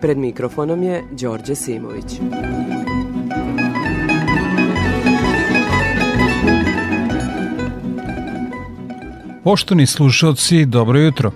[0.00, 2.20] Pred mikrofonom je Đorđe Simović.
[9.44, 11.32] Poštovni slušalci, dobro jutro.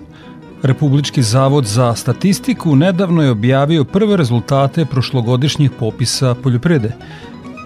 [0.63, 6.91] Republički zavod za statistiku nedavno je objavio prve rezultate prošlogodišnjih popisa poljoprivrede.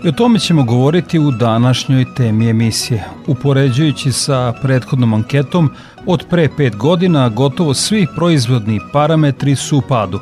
[0.03, 3.03] I o tome ćemo govoriti u današnjoj temi emisije.
[3.27, 5.69] Upoređujući sa prethodnom anketom,
[6.05, 10.19] od pre pet godina gotovo svi proizvodni parametri su u padu.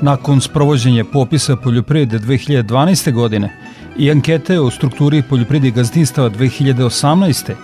[0.00, 3.12] Nakon sprovođenja popisa poljoprivrede 2012.
[3.12, 3.56] godine
[3.98, 7.54] i ankete o strukturi poljoprivrede gazdinstava 2018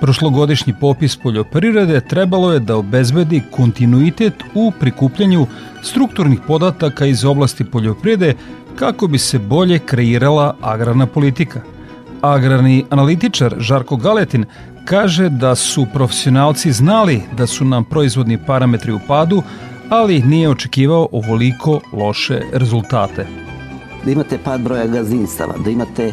[0.00, 5.46] prošlogodišnji popis poljoprivrede trebalo je da obezbedi kontinuitet u prikupljanju
[5.82, 8.34] strukturnih podataka iz oblasti poljoprivrede
[8.76, 11.60] kako bi se bolje kreirala agrarna politika.
[12.20, 14.44] Agrarni analitičar Žarko Galetin
[14.84, 19.42] kaže da su profesionalci znali da su nam proizvodni parametri u padu,
[19.88, 23.26] ali nije očekivao ovoliko loše rezultate.
[24.04, 26.12] Da imate pad broja gazdinstava, da imate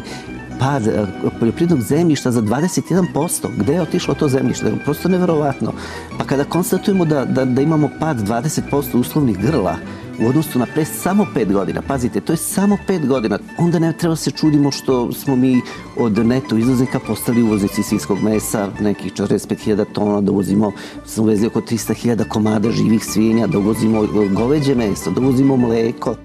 [0.58, 1.06] pad e,
[1.40, 3.48] poljoprivrednog zemljišta za 21%.
[3.56, 4.72] Gde je otišlo to zemljište?
[4.84, 5.72] Prosto neverovatno.
[6.18, 9.76] Pa kada konstatujemo da, da, da imamo pad 20% uslovnih grla,
[10.20, 13.92] u odnosu na pre samo 5 godina, pazite, to je samo 5 godina, onda ne
[13.92, 15.60] treba se čudimo što smo mi
[15.96, 20.72] od neto izvoznika postali uvoznici svinskog mesa, nekih 45.000 tona, da uvozimo,
[21.04, 26.16] smo uvezli oko 300.000 komada živih svinja, da uvozimo goveđe meso, da uvozimo mleko.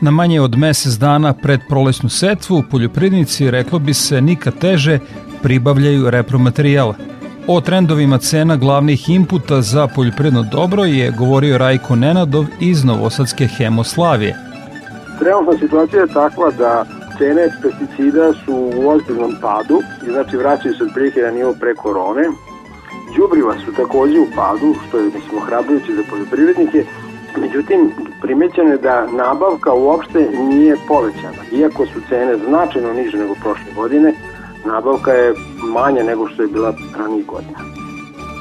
[0.00, 4.98] Na manje od mesec dana pred prolećnu setvu, poljoprivrednici, reklo bi se, nikad teže
[5.42, 7.19] pribavljaju repromaterijala.
[7.46, 14.36] O trendovima cena glavnih inputa za poljoprivredno dobro je govorio Rajko Nenadov iz Novosadske Hemoslavije.
[15.18, 16.84] Trenutna situacija je takva da
[17.18, 22.22] cene pesticida su u ozbiljnom padu i znači vraćaju se otprilike na nivo pre korone.
[23.16, 26.84] Đubriva su takođe u padu, što je mislim ohrabrujuće za poljoprivrednike,
[27.36, 31.42] Međutim, primećeno je da nabavka uopšte nije povećana.
[31.52, 34.14] Iako su cene značajno niže nego prošle godine,
[34.64, 35.34] nabavka je
[35.70, 37.58] manja nego što je bila ranijih godina.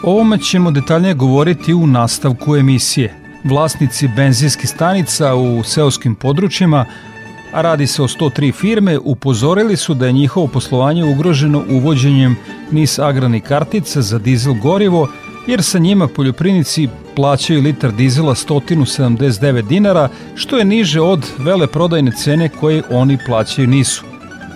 [0.03, 3.15] O ovome ćemo detaljnije govoriti u nastavku emisije.
[3.43, 6.85] Vlasnici benzinskih stanica u seoskim područjima,
[7.53, 12.35] a radi se o 103 firme, upozorili su da je njihovo poslovanje ugroženo uvođenjem
[12.71, 15.07] NIS agrani kartica za dizel gorivo,
[15.47, 22.11] jer sa njima poljoprivnici plaćaju litar dizela 179 dinara, što je niže od vele prodajne
[22.11, 24.08] cene koje oni plaćaju nisu.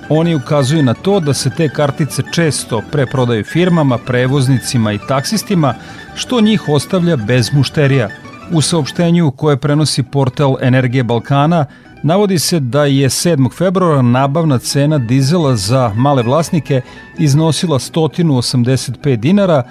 [0.09, 5.73] Oni ukazuju na to da se te kartice često preprodaju firmama, prevoznicima i taksistima,
[6.15, 8.09] što njih ostavlja bez mušterija.
[8.51, 11.65] U saopštenju koje prenosi portal Energije Balkana
[12.03, 13.57] navodi se da je 7.
[13.57, 16.81] februara nabavna cena dizela za male vlasnike
[17.17, 19.63] iznosila 185 dinara,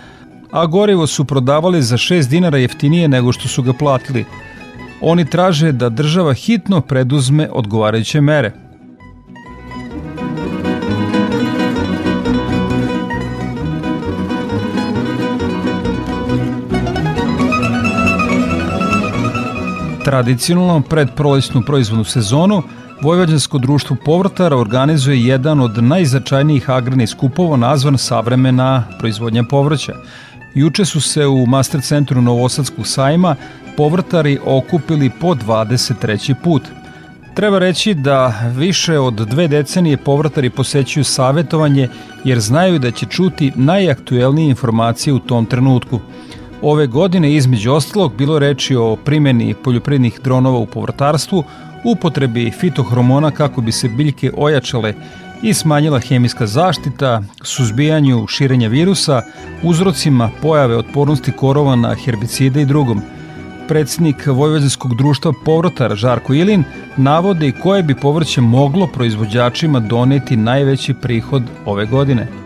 [0.51, 4.25] a gorivo su prodavali za 6 dinara jeftinije nego što su ga platili.
[5.01, 8.53] Oni traže da država hitno preduzme odgovarajuće mere.
[20.05, 22.63] Tradicionalno pred prolećnu proizvodnu sezonu
[23.03, 29.93] Vojvođansko društvo povrtara organizuje jedan od najzačajnijih agrarnih skupova nazvan Savremena proizvodnja povrća.
[30.55, 33.37] Juče su se u Master centru Novosadskog sajma
[33.77, 36.35] povrtari okupili po 23.
[36.43, 36.63] put.
[37.35, 41.89] Treba reći da više od dve decenije povrtari posećuju savetovanje
[42.25, 46.01] jer znaju da će čuti najaktuelnije informacije u tom trenutku.
[46.63, 51.45] Ove godine između ostalog bilo reči o primjeni poljoprivrednih dronova u povrtarstvu,
[51.85, 54.95] upotrebi fitohromona kako bi se biljke ojačale
[55.43, 59.23] i smanjila hemijska zaštita, suzbijanju širenja virusa,
[59.63, 63.01] uzrocima pojave otpornosti korova na herbicide i drugom.
[63.69, 66.65] Predsednik Vojvođanskog društva Povrotar Žarko Ilin
[66.97, 72.27] navode koje bi povrće moglo proizvođačima doneti najveći prihod ove godine–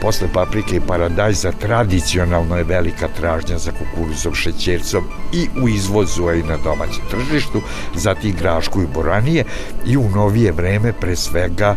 [0.00, 6.34] Posle paprike i paradajza tradicionalno je velika tražnja za kukuruzom, šećercom i u izvozu, a
[6.34, 7.60] i na domaćem tržištu,
[7.94, 9.44] zatim grašku i boranije
[9.86, 11.76] i u novije vreme pre svega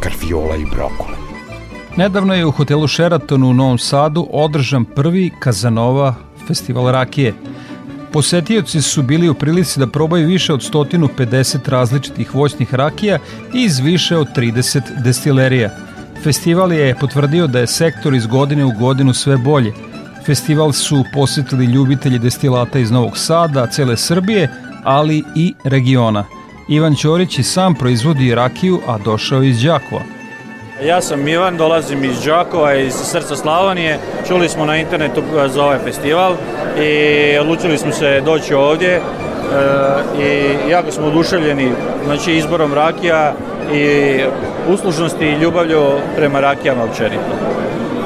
[0.00, 1.16] karfiola i brokole.
[1.96, 6.14] Nedavno je u hotelu Sheraton u Novom Sadu održan prvi Kazanova
[6.46, 7.34] festival rakije.
[8.12, 13.18] Posetioci su bili u prilici da probaju više od 150 različitih voćnih rakija
[13.54, 15.89] iz više od 30 destilerija.
[16.22, 19.72] Festival je potvrdio da je sektor iz godine u godinu sve bolje.
[20.26, 24.48] Festival su posetili ljubitelji destilata iz Novog Sada, cele Srbije,
[24.84, 26.24] ali i regiona.
[26.68, 30.02] Ivan Ćorić i sam proizvodi rakiju, a došao iz Đakova.
[30.84, 33.98] Ja sam Ivan, dolazim iz Đakova, iz srca Slavonije.
[34.28, 35.22] Čuli smo na internetu
[35.54, 36.34] za ovaj festival
[36.82, 39.00] i odlučili smo se doći ovdje e,
[40.22, 41.72] i jako smo oduševljeni
[42.04, 43.34] znači, izborom rakija
[43.74, 44.20] i
[44.68, 45.82] uslužnosti i ljubavlju
[46.16, 47.50] prema rakijama općenito.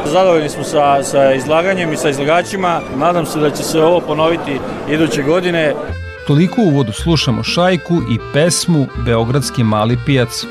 [0.06, 2.80] Zadovoljni smo sa, sa izlaganjem i sa izlagačima.
[2.96, 5.74] Nadam se da će se ovo ponoviti iduće godine.
[6.26, 10.46] Toliko u uvodu slušamo šajku i pesmu Beogradski mali pijac.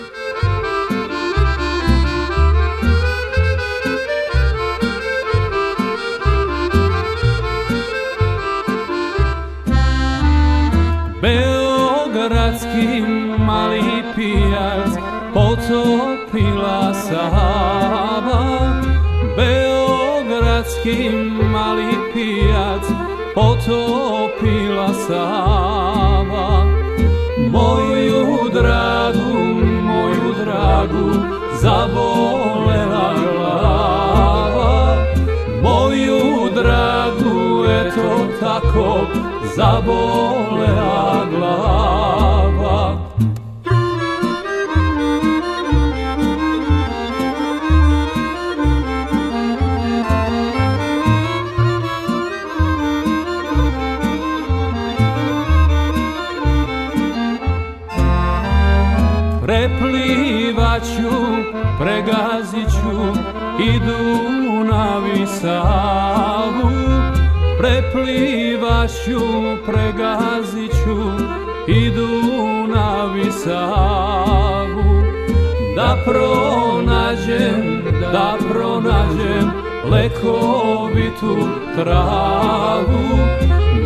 [20.83, 21.09] Beogradski
[21.51, 22.85] mali pijac
[23.35, 26.65] potopila Sava
[27.51, 29.39] Moju dragu,
[29.83, 31.09] moju dragu
[31.61, 34.97] zabolela glava
[35.61, 39.07] Moju dragu, eto tako
[39.55, 42.32] zabolela glava
[63.63, 64.03] idú
[64.67, 66.67] na vysávu,
[67.55, 69.23] preplývaču,
[69.63, 70.99] pregaziču,
[71.67, 72.11] idú
[72.67, 74.91] na vysávu.
[75.75, 77.81] Da pronađem,
[78.11, 79.47] da pronađem
[79.89, 81.35] lekovitu
[81.75, 83.05] travu,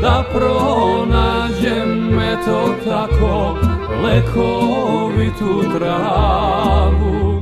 [0.01, 1.97] da pronađem
[2.45, 3.57] to tako
[4.03, 7.36] lekovitu travu.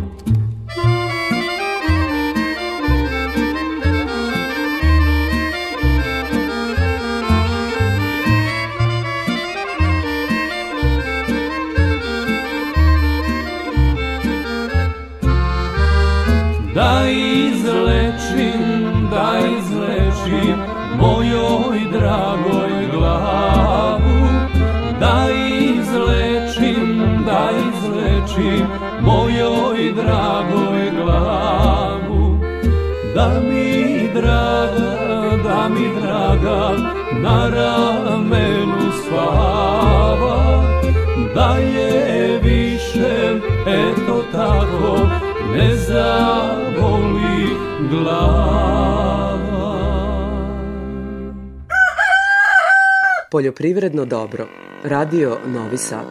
[16.75, 18.63] Da izlečim,
[19.11, 20.55] da izlečim
[20.99, 24.27] mojoj dragoj glavu.
[24.99, 25.27] Da
[25.59, 28.67] izlečim, da izlečim
[29.01, 32.39] mojoj dragoj glavu.
[33.15, 36.71] Da mi draga, da mi draga
[37.21, 40.63] na ramenu spava
[41.35, 44.97] Da je više, eto tako,
[45.55, 46.44] ne zavoli
[48.03, 49.75] glava.
[53.31, 54.47] Poljoprivredno dobro.
[54.83, 56.05] Radio Novi Sad.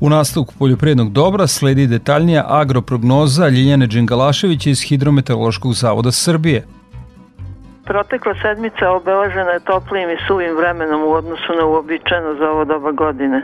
[0.00, 6.66] U nastavku poljoprivrednog dobra sledi detaljnija agroprognoza Ljiljane Đengalaševića iz Hidrometeorološkog zavoda Srbije.
[7.86, 12.90] Protekla sedmica obeležena je toplijim i suvim vremenom u odnosu na uobičajeno za ovo doba
[12.90, 13.42] godine.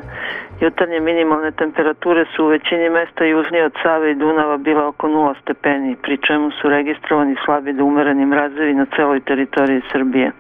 [0.61, 5.34] Jutarnje minimalne temperature su u većini mesta južnije od Save i Dunava bila oko 0
[5.42, 10.32] stepeni, pri čemu su registrovani slabi do umereni mrazevi na celoj teritoriji Srbije.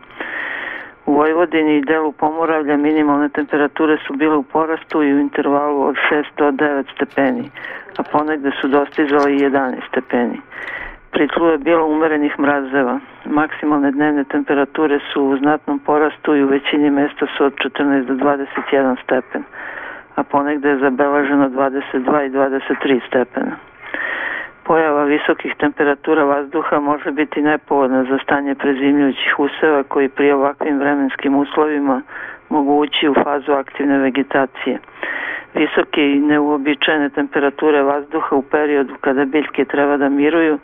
[1.06, 5.96] U Vojvodini i delu Pomoravlja minimalne temperature su bile u porastu i u intervalu od
[6.10, 7.50] 6 do 9 stepeni,
[7.96, 10.40] a ponegde su dostizale i 11 stepeni.
[11.12, 13.00] Pri je bilo umerenih mrazeva.
[13.24, 18.14] Maksimalne dnevne temperature su u znatnom porastu i u većini mesta su od 14 do
[18.14, 19.42] 21 stepen,
[20.14, 23.56] a ponegde je zabeleženo 22 i 23 stepena.
[24.64, 31.34] Pojava visokih temperatura vazduha može biti nepovodna za stanje prezimljujućih useva koji pri ovakvim vremenskim
[31.34, 32.02] uslovima
[32.48, 34.78] mogu ući u fazu aktivne vegetacije.
[35.54, 40.58] Visoke i neuobičajene temperature vazduha u periodu kada biljke treba da miruju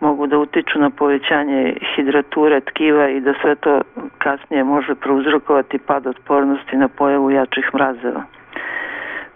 [0.00, 3.80] mogu da utiču na povećanje hidrature tkiva i da sve to
[4.18, 8.22] kasnije može prouzrokovati pad otpornosti na pojavu jačih mrazeva.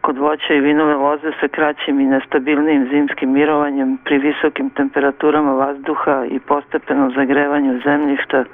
[0.01, 6.25] Kod voća i vinove loze sa kraćim i nestabilnim zimskim mirovanjem pri visokim temperaturama vazduha
[6.31, 8.45] i postepenom zagrevanju zemljišta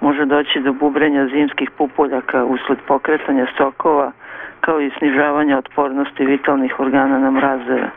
[0.00, 4.12] može doći do bubrenja zimskih pupoljaka usled pokretanja sokova
[4.60, 7.90] kao i snižavanja otpornosti vitalnih organa na mrazeve.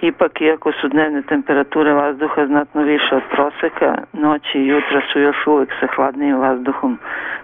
[0.00, 5.46] Ipak, iako su dnevne temperature vazduha znatno više od proseka, noći i jutra su još
[5.46, 6.98] uvek sa hladnijim vazduhom,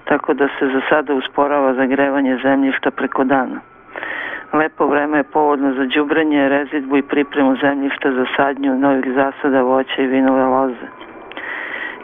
[0.04, 3.60] tako da se za sada usporava zagrevanje zemljišta preko dana.
[4.52, 10.02] Lepo vreme je povodno za đubrenje, rezidbu i pripremu zemljišta za sadnju novih zasada voća
[10.02, 10.86] i vinove loze.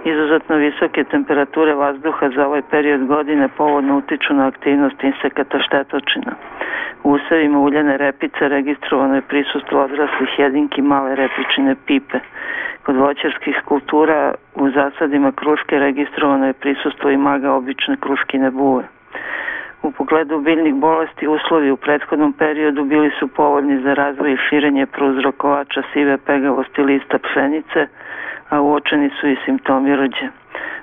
[0.06, 6.32] Izuzetno visoke temperature vazduha za ovaj period godine povodno utiču na aktivnost insekata štetočina.
[7.04, 12.18] U usevima uljene repice registrovano je prisustvo odraslih jedinki male repičine pipe.
[12.82, 18.84] Kod voćarskih kultura u zasadima kruške registrovano je prisustvo i maga obične kruškine buve.
[19.86, 24.86] U pogledu biljnih bolesti uslovi u prethodnom periodu bili su povoljni za razvoj i širenje
[24.86, 27.86] prouzrokovača sive pegavosti lista pšenice,
[28.50, 30.28] a uočeni su i simptomi rođe.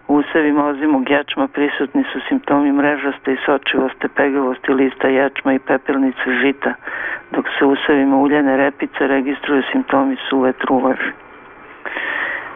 [0.08, 6.36] U usevima ozimog jačma prisutni su simptomi mrežaste i sočivoste, pegavosti lista jačma i pepelnice
[6.42, 6.74] žita,
[7.32, 11.12] dok se usevima uljene repice registruju simptomi suve truvaže.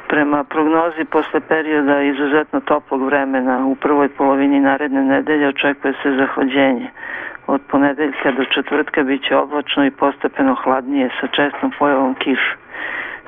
[0.08, 6.88] Prema prognozi posle perioda izuzetno toplog vremena u prvoj polovini naredne nedelje očekuje se zahlađenje.
[7.48, 12.56] Od ponedeljka do četvrtka biće oblačno i postepeno hladnije sa čestom pojavom kiša.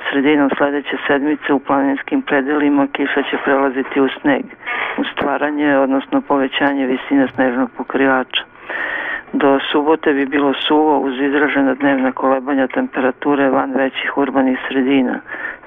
[0.10, 4.46] Sredinom sledeće sedmice u planinskim predelima kiša će prelaziti u sneg,
[4.98, 8.44] u stvaranje, odnosno povećanje visine snežnog pokrivača.
[9.34, 15.20] Do subote bi bilo suvo uz izražena dnevna kolebanja temperature van većih urbanih sredina,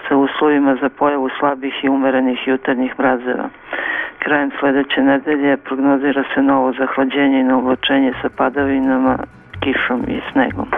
[0.08, 3.48] sa uslovima za pojavu slabih i umerenih jutarnjih mrazeva.
[4.18, 9.18] Krajem sledeće nedelje prognozira se novo zahlađenje i naoblačenje sa padavinama,
[9.60, 10.68] kišom i snegom.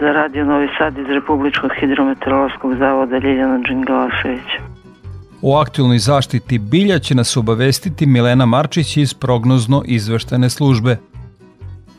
[0.00, 4.50] Za radio Novi Sad iz Republičkog hidrometeorološkog zavoda Ljiljana Đingalašević.
[5.42, 10.96] O aktualnoj zaštiti bilja će nas obavestiti Milena Marčić iz prognozno izveštene službe.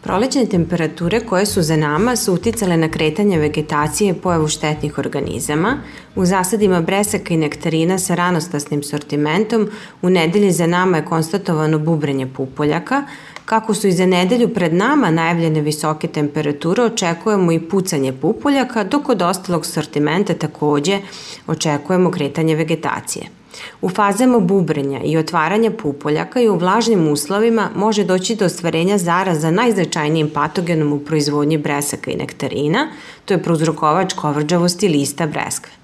[0.03, 5.77] Prolećne temperature koje su za nama su uticale na kretanje vegetacije pojavu štetnih organizama.
[6.15, 9.69] U zasadima bresaka i nektarina sa ranostasnim sortimentom
[10.01, 13.03] u nedelji za nama je konstatovano bubrenje pupoljaka.
[13.45, 19.09] Kako su i za nedelju pred nama najavljene visoke temperature, očekujemo i pucanje pupoljaka, dok
[19.09, 20.99] od ostalog sortimenta takođe
[21.47, 23.38] očekujemo kretanje vegetacije.
[23.81, 29.51] U fazama bubrenja i otvaranja pupoljaka i u vlažnim uslovima može doći do ostvarenja zaraza
[29.51, 32.87] najznačajnijim patogenom u proizvodnji bresaka i nektarina,
[33.25, 35.78] to je prouzrokovač kovrđavosti lista breskve.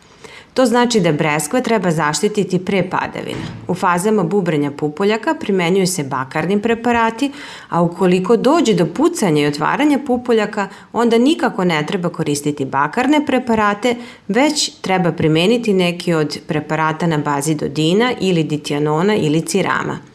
[0.55, 3.45] To znači da breskve treba zaštititi pre padavina.
[3.67, 7.31] U fazama bubrenja pupoljaka primenjuju se bakarni preparati,
[7.69, 13.95] a ukoliko dođe do pucanja i otvaranja pupoljaka, onda nikako ne treba koristiti bakarne preparate,
[14.27, 20.14] već treba primeniti neki od preparata na bazi dodina ili ditjanona ili cirama.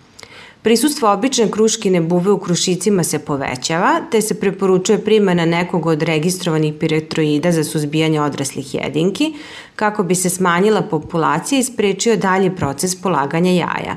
[0.63, 6.75] Prisustvo obične kruškine buve u krušicima se povećava, te se preporučuje primjena nekog od registrovanih
[6.75, 9.35] piretroida za suzbijanje odraslih jedinki,
[9.77, 13.97] kako bi se smanjila populacija i sprečio dalji proces polaganja jaja.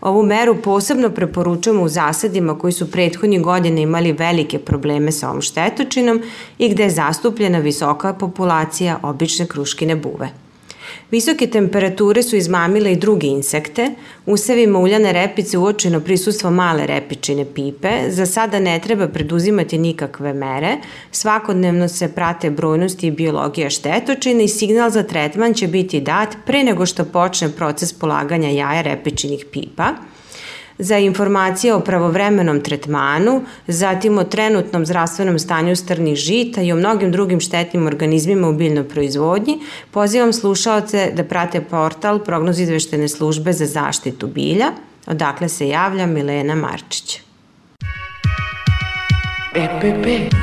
[0.00, 5.42] Ovu meru posebno preporučujemo u zasadima koji su prethodnih godina imali velike probleme sa ovom
[5.42, 6.22] štetočinom
[6.58, 10.43] i gde je zastupljena visoka populacija obične kruškine buve.
[11.10, 13.90] Visoke temperature su izmamile i druge insekte.
[14.26, 18.10] U sevima uljane repice uočeno prisustvo male repičine pipe.
[18.10, 20.76] Za sada ne treba preduzimati nikakve mere.
[21.10, 26.64] Svakodnevno se prate brojnosti i biologija štetočina i signal za tretman će biti dat pre
[26.64, 29.94] nego što počne proces polaganja jaja repičinih pipa
[30.78, 37.12] za informacije o pravovremenom tretmanu, zatim o trenutnom zdravstvenom stanju strnih žita i o mnogim
[37.12, 39.58] drugim štetnim organizmima u biljnoj proizvodnji,
[39.90, 44.72] pozivam slušalce da prate portal prognoz izveštene službe za zaštitu bilja,
[45.06, 47.20] odakle se javlja Milena Marčić.
[49.54, 50.34] EPP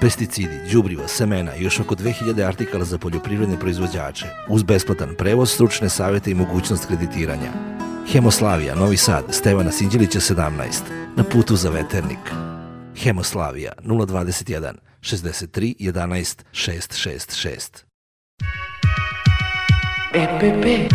[0.00, 5.88] pesticidi, đubriva, semena i još oko 2000 artikala za poljoprivredne proizvođače, uz besplatan prevoz, stručne
[5.88, 7.77] savete i mogućnost kreditiranja.
[8.12, 10.50] Hemoslavija, Novi Sad, Stevana Sinđilića 17,
[11.16, 12.18] na putu za veternik.
[12.96, 17.84] Hemoslavija 021 63 11 666.
[20.14, 20.92] EPP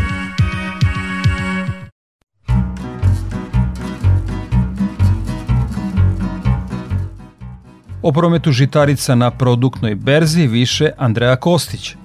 [8.01, 11.95] O prometu žitarica na produktnoj berzi više Andreja Kostić.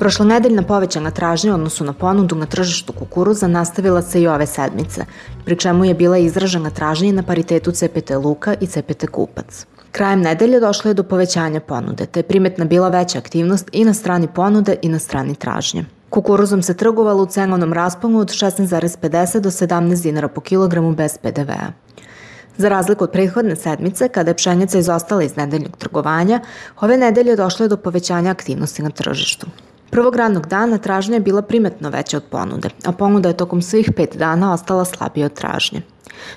[0.00, 5.04] Prošlonedeljna povećana tražnja odnosu na ponudu na tržištu kukuruza nastavila se i ove sedmice,
[5.44, 9.66] pri čemu je bila izražena tražnja na paritetu CPT Luka i CPT Kupac.
[9.92, 13.94] Krajem nedelje došlo je do povećanja ponude, te je primetna bila veća aktivnost i na
[13.94, 15.84] strani ponude i na strani tražnje.
[16.10, 21.72] Kukuruzom se trgovalo u cenovnom rasponu od 16,50 do 17 dinara po kilogramu bez PDV-a.
[22.56, 26.40] Za razliku od prethodne sedmice, kada je pšenica izostala iz nedeljnog trgovanja,
[26.80, 29.46] ove nedelje došlo je do povećanja aktivnosti na tržištu.
[29.90, 33.90] Prvog radnog dana tražnja je bila primetno veća od ponude, a ponuda je tokom svih
[33.96, 35.82] pet dana ostala slabija od tražnje.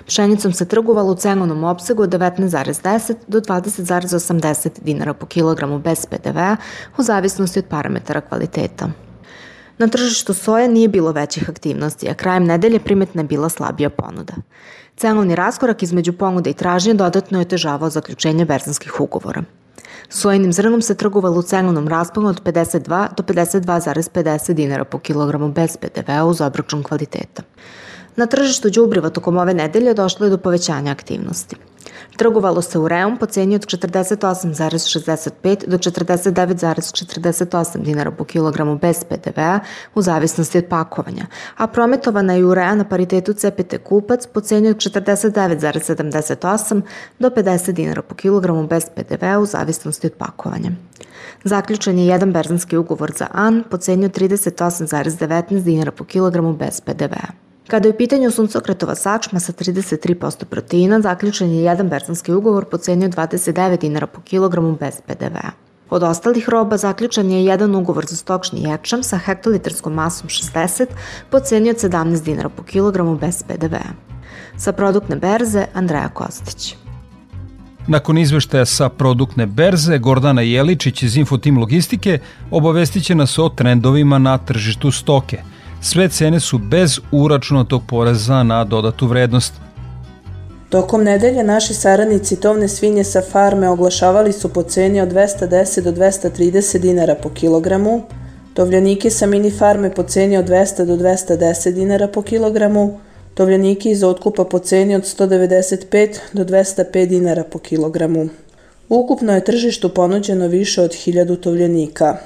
[0.05, 6.55] Pšenicom se trgovalo u cenovnom opsegu od 19,10 do 20,80 dinara po kilogramu bez PDV-a
[6.97, 8.89] u zavisnosti od parametara kvaliteta.
[9.77, 14.33] Na tržištu soje nije bilo većih aktivnosti, a krajem nedelje primetna je bila slabija ponuda.
[14.97, 19.43] Cenovni raskorak između ponude i tražnje dodatno je otežavao zaključenje berzanskih ugovora.
[20.09, 25.77] Sojenim zrnom se trgovalo u cenovnom rasponu od 52 do 52,50 dinara po kilogramu bez
[25.77, 27.43] PDV-a uz obračun kvaliteta.
[28.15, 31.55] Na tržištu đubriva tokom ove nedelje došlo je do povećanja aktivnosti.
[32.17, 39.59] Trgovalo se u Reum po ceni od 48,65 do 49,48 dinara po kilogramu bez PDV-a
[39.95, 41.25] u zavisnosti od pakovanja,
[41.57, 46.81] a prometovana je urea na paritetu CPT kupac po ceni od 49,78
[47.19, 50.71] do 50 dinara po kilogramu bez PDV-a u zavisnosti od pakovanja.
[51.43, 56.81] Zaključen je jedan berzanski ugovor za AN po ceni od 38,19 dinara po kilogramu bez
[56.81, 57.52] PDV-a.
[57.67, 62.77] Kada je u pitanju suncokretova sačma sa 33% proteina, zaključen je jedan berzanski ugovor po
[62.77, 65.51] ceni od 29 dinara po kilogramu bez PDV-a.
[65.89, 70.85] Od ostalih roba zaključen je jedan ugovor za stokšni ječam sa hektolitarskom masom 60
[71.29, 73.93] po ceni od 17 dinara po kilogramu bez PDV-a.
[74.57, 76.75] Sa produktne berze Andreja Kostić.
[77.87, 82.19] Nakon izveštaja sa produktne berze, Gordana Jeličić iz Infotim Logistike
[82.51, 85.41] obavestit će nas o trendovima na tržištu stoke–
[85.85, 89.53] Sve cene su bez uračunatog poreza na dodatu vrednost.
[90.69, 95.91] Tokom nedelje naši saradnici tovne svinje sa farme oglašavali su po ceni od 210 do
[95.91, 98.01] 230 dinara po kilogramu,
[98.53, 102.99] tovljanike sa mini farme po ceni od 200 do 210 dinara po kilogramu,
[103.33, 108.29] tovljanike iz otkupa po ceni od 195 do 205 dinara po kilogramu.
[108.89, 112.17] Ukupno je tržištu ponuđeno više od 1000 tovljanika.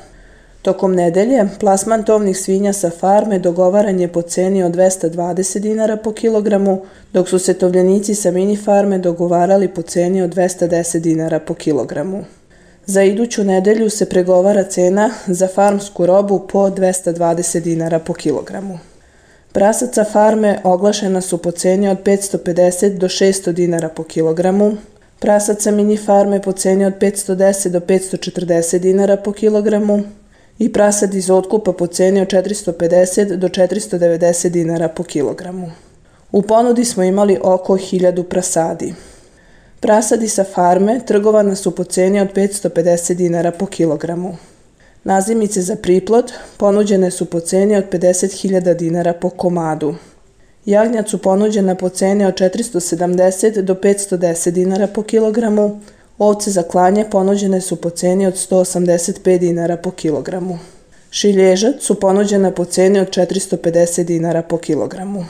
[0.61, 6.11] Tokom nedelje, plasman tovnih svinja sa farme dogovaran je po ceni od 220 dinara po
[6.11, 6.81] kilogramu,
[7.13, 12.23] dok su se tovljenici sa mini farme dogovarali po ceni od 210 dinara po kilogramu.
[12.85, 18.79] Za iduću nedelju se pregovara cena za farmsku robu po 220 dinara po kilogramu.
[19.51, 24.77] Prasaca farme oglašena su po ceni od 550 do 600 dinara po kilogramu,
[25.19, 30.03] prasaca mini farme po ceni od 510 do 540 dinara po kilogramu,
[30.59, 35.71] i prasad iz otkupa po ceni od 450 do 490 dinara po kilogramu.
[36.31, 38.93] U ponudi smo imali oko 1000 prasadi.
[39.79, 44.37] Prasadi sa farme trgovana su po ceni od 550 dinara po kilogramu.
[45.03, 49.95] Nazimice za priplod ponuđene su po ceni od 50.000 dinara po komadu.
[50.65, 55.81] Jagnjac su ponuđena po ceni od 470 do 510 dinara po kilogramu,
[56.17, 60.59] Ovce za klanje ponuđene su po ceni od 185 dinara po kilogramu.
[61.11, 65.25] Šilježac su ponuđena po ceni od 450 dinara po kilogramu.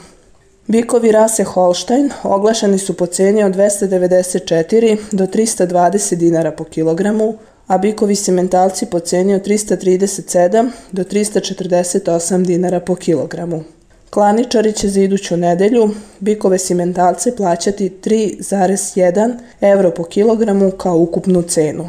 [0.66, 7.34] Bikovi rase Holstein oglašeni su po ceni od 294 do 320 dinara po kilogramu,
[7.66, 13.64] a bikovi simentalci po ceni od 337 do 348 dinara po kilogramu.
[14.10, 15.90] Klaničari će za iduću nedelju
[16.20, 21.88] bikove simentalce plaćati 3,1 euro po kilogramu kao ukupnu cenu.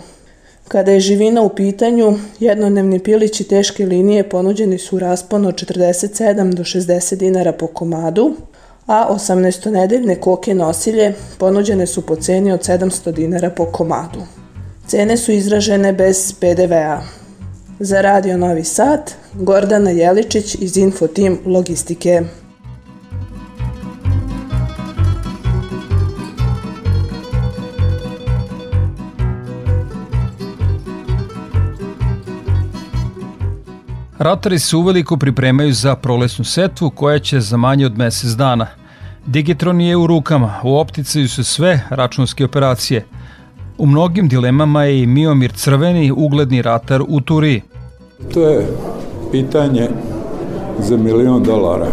[0.67, 6.53] Kada je živina u pitanju, jednodnevni pilići teške linije ponuđeni su u rasponu od 47
[6.53, 8.36] do 60 dinara po komadu,
[8.88, 14.19] a 18-nedeljne koke nosilje ponuđene su po ceni od 700 dinara po komadu.
[14.88, 17.18] Cene su izražene bez PDV-a.
[17.81, 22.21] Za Radio Novi Sad, Gordana Jeličić iz Infotim Logistike.
[34.17, 38.67] Ratari se uveliko pripremaju za prolesnu setvu koja će za manje od mesec dana.
[39.25, 43.05] Digitron je u rukama, u opticaju su sve računske operacije–
[43.79, 47.61] U mnogim dilemama je i Miomir Crveni, ugledni ratar u Turiji.
[48.34, 48.67] To je
[49.32, 49.89] pitanje
[50.79, 51.88] za milion dolara.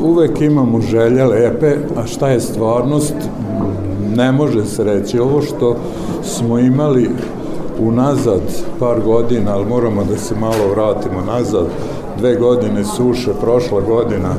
[0.00, 3.14] Uvek imamo želje lepe, a šta je stvarnost,
[4.16, 5.18] ne može se reći.
[5.18, 5.76] Ovo što
[6.22, 7.10] smo imali
[7.80, 8.40] unazad
[8.78, 11.66] par godina, ali moramo da se malo vratimo nazad,
[12.18, 14.34] dve godine suše, prošla godina,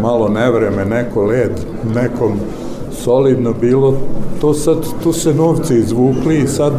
[0.00, 1.52] malo nevreme, neko led,
[1.94, 2.32] nekom
[2.92, 3.94] solidno bilo,
[4.40, 6.72] to sad, tu se novci izvukli i sad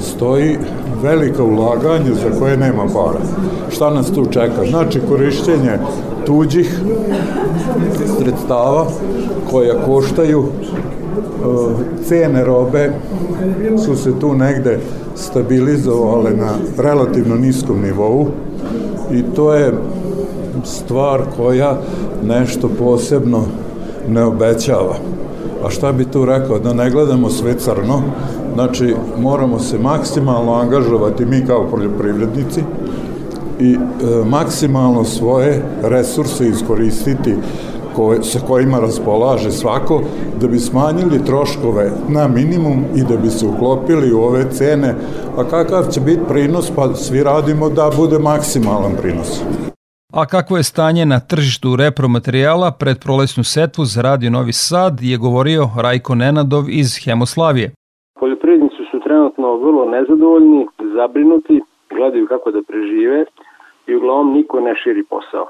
[0.00, 0.58] stoji
[1.02, 3.20] velika ulaganja za koje nema para.
[3.70, 4.64] Šta nas tu čeka?
[4.70, 5.78] Znači korišćenje
[6.26, 6.80] tuđih
[8.18, 8.86] sredstava
[9.50, 10.44] koja koštaju
[12.04, 12.92] cene robe
[13.84, 14.78] su se tu negde
[15.14, 18.26] stabilizovale na relativno niskom nivou
[19.12, 19.72] i to je
[20.64, 21.78] stvar koja
[22.24, 23.44] nešto posebno
[24.08, 24.96] ne obećava.
[25.64, 26.58] A šta bi tu rekao?
[26.58, 28.02] Da ne gledamo sve crno,
[28.58, 32.60] znači moramo se maksimalno angažovati mi kao poljoprivrednici
[33.60, 33.78] i e,
[34.24, 37.34] maksimalno svoje resurse iskoristiti
[37.96, 40.02] koje, sa kojima raspolaže svako
[40.40, 44.94] da bi smanjili troškove na minimum i da bi se uklopili u ove cene,
[45.36, 49.40] a kakav će biti prinos, pa svi radimo da bude maksimalan prinos.
[50.12, 55.16] A kakvo je stanje na tržištu repromaterijala pred prolesnu setvu za Radio Novi Sad je
[55.16, 57.77] govorio Rajko Nenadov iz Hemoslavije.
[58.18, 63.24] Poljoprivrednici su trenutno vrlo nezadovoljni, zabrinuti, gledaju kako da prežive
[63.86, 65.46] i uglavnom niko ne širi posao.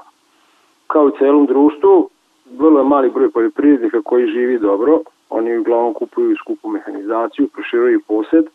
[0.87, 2.09] Kao u celom društvu,
[2.57, 8.45] vrlo je mali broj poljoprivrednika koji živi dobro, oni uglavnom kupuju skupu mehanizaciju, proširuju posed,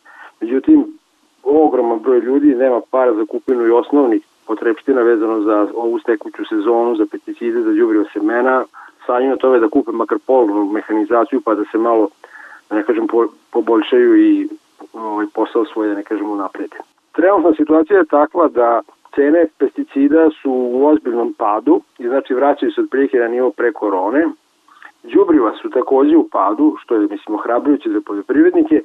[0.40, 0.98] međutim,
[1.42, 6.96] ogroman broj ljudi nema para za kupinu i osnovnih potrebština vezano za ovu stekuću sezonu,
[6.96, 8.64] za pesticide, za đubrivo semena,
[9.06, 12.08] sanjeno tome da kupe makar polovnu mehanizaciju pa da se malo,
[12.70, 14.48] da ne kažem, po, poboljšaju i
[14.92, 16.76] ovaj, posao svoj, da ne kažem, unaprede.
[17.12, 18.80] Trenutna situacija je takva da
[19.14, 24.28] cene pesticida su u ozbiljnom padu i znači vraćaju se otprilike na nivo pre korone.
[25.02, 28.82] Đubriva su takođe u padu, što je, mislim, ohrabrujuće za poljoprivrednike,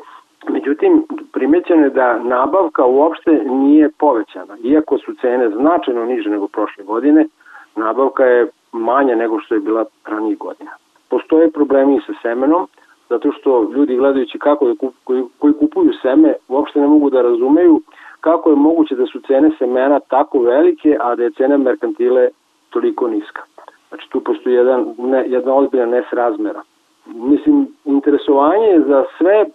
[0.47, 4.57] Međutim, primećeno je da nabavka uopšte nije povećana.
[4.63, 7.27] Iako su cene značajno niže nego prošle godine,
[7.75, 10.71] nabavka je manja nego što je bila ranijih godina.
[11.09, 12.67] Postoje problemi i sa semenom,
[13.09, 17.81] zato što ljudi gledajući kako je, koji, koji kupuju seme uopšte ne mogu da razumeju
[18.21, 22.29] kako je moguće da su cene semena tako velike, a da je cena merkantile
[22.69, 23.41] toliko niska.
[23.89, 26.61] Znači tu postoji jedan, ne, jedna ozbiljna nesrazmera.
[27.05, 29.45] Mislim, interesovanje za sve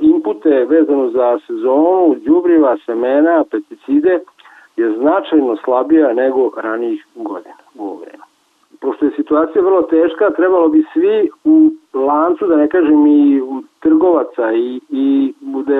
[0.00, 4.20] inpute vezano za sezonu, đubriva, semena, pesticide
[4.76, 8.29] je značajno slabija nego ranijih godina u ovo vreme.
[8.80, 13.40] Pošto je situacija vrlo teška, trebalo bi svi u lancu, da ne kažem i
[13.80, 15.74] trgovaca i, i da,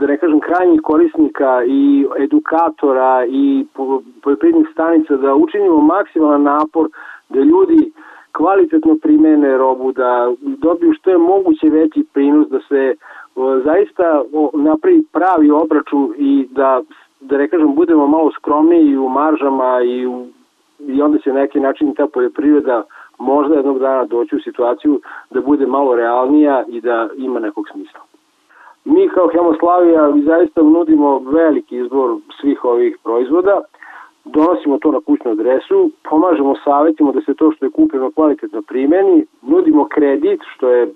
[0.00, 3.66] da ne kažem krajnjih korisnika i edukatora i
[4.22, 6.88] poljoprivrednih stanica da učinimo maksimalan napor
[7.28, 7.92] da ljudi
[8.32, 12.94] kvalitetno primene robu, da dobiju što je moguće veći prinos, da se
[13.64, 14.22] zaista
[14.52, 16.82] napravi pravi obračun i da,
[17.20, 20.26] da ne kažem, budemo malo skromniji u maržama i, u,
[20.78, 22.82] i onda će neki način ta poljoprivreda
[23.18, 28.00] možda jednog dana doći u situaciju da bude malo realnija i da ima nekog smisla.
[28.84, 33.60] Mi kao Hemoslavija zaista nudimo veliki izbor svih ovih proizvoda,
[34.24, 39.26] donosimo to na kućnu adresu, pomažemo savjetima da se to što je kupljeno kvalitetno primeni,
[39.42, 40.92] nudimo kredit, što je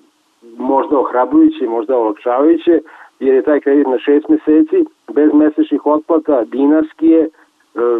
[0.58, 2.80] možda ohrabrujuće, možda olakšavajuće,
[3.20, 7.28] jer je taj kredit na šest meseci, bez mesečnih otplata, dinarski je, e,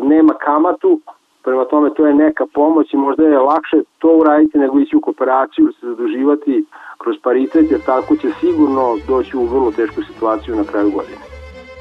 [0.02, 1.00] nema kamatu,
[1.44, 5.00] prema tome to je neka pomoć i možda je lakše to uraditi nego ići u
[5.00, 6.64] kooperaciju, se zaduživati
[6.98, 11.22] kroz paritet, jer tako će sigurno doći u vrlo tešku situaciju na kraju godine.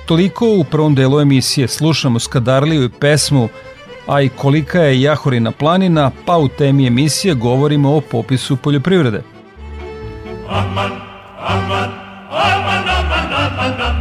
[0.08, 3.48] Toliko u prvom delu emisije slušamo Skadarliju i pesmu
[4.10, 9.24] a i kolika je Jahorina planina, pa u temi emisije govorimo o popisu poljoprivrede.
[10.50, 10.92] Aman,
[11.40, 11.90] aman,
[12.30, 13.99] aman, aman, aman, aman, aman,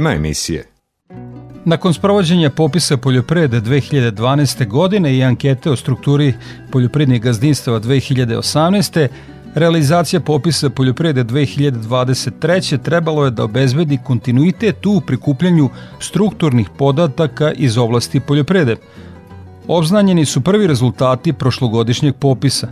[0.00, 0.64] Tema emisije
[1.64, 4.68] Nakon sprovođenja popisa poljoprivrede 2012.
[4.68, 6.34] godine i ankete o strukturi
[6.72, 9.08] poljoprivrednih gazdinstava 2018.
[9.54, 12.82] Realizacija popisa poljoprivrede 2023.
[12.82, 18.76] trebalo je da obezbedi kontinuitet u prikupljanju strukturnih podataka iz oblasti poljoprivrede.
[19.68, 22.68] Obznanjeni su prvi rezultati prošlogodišnjeg popisa.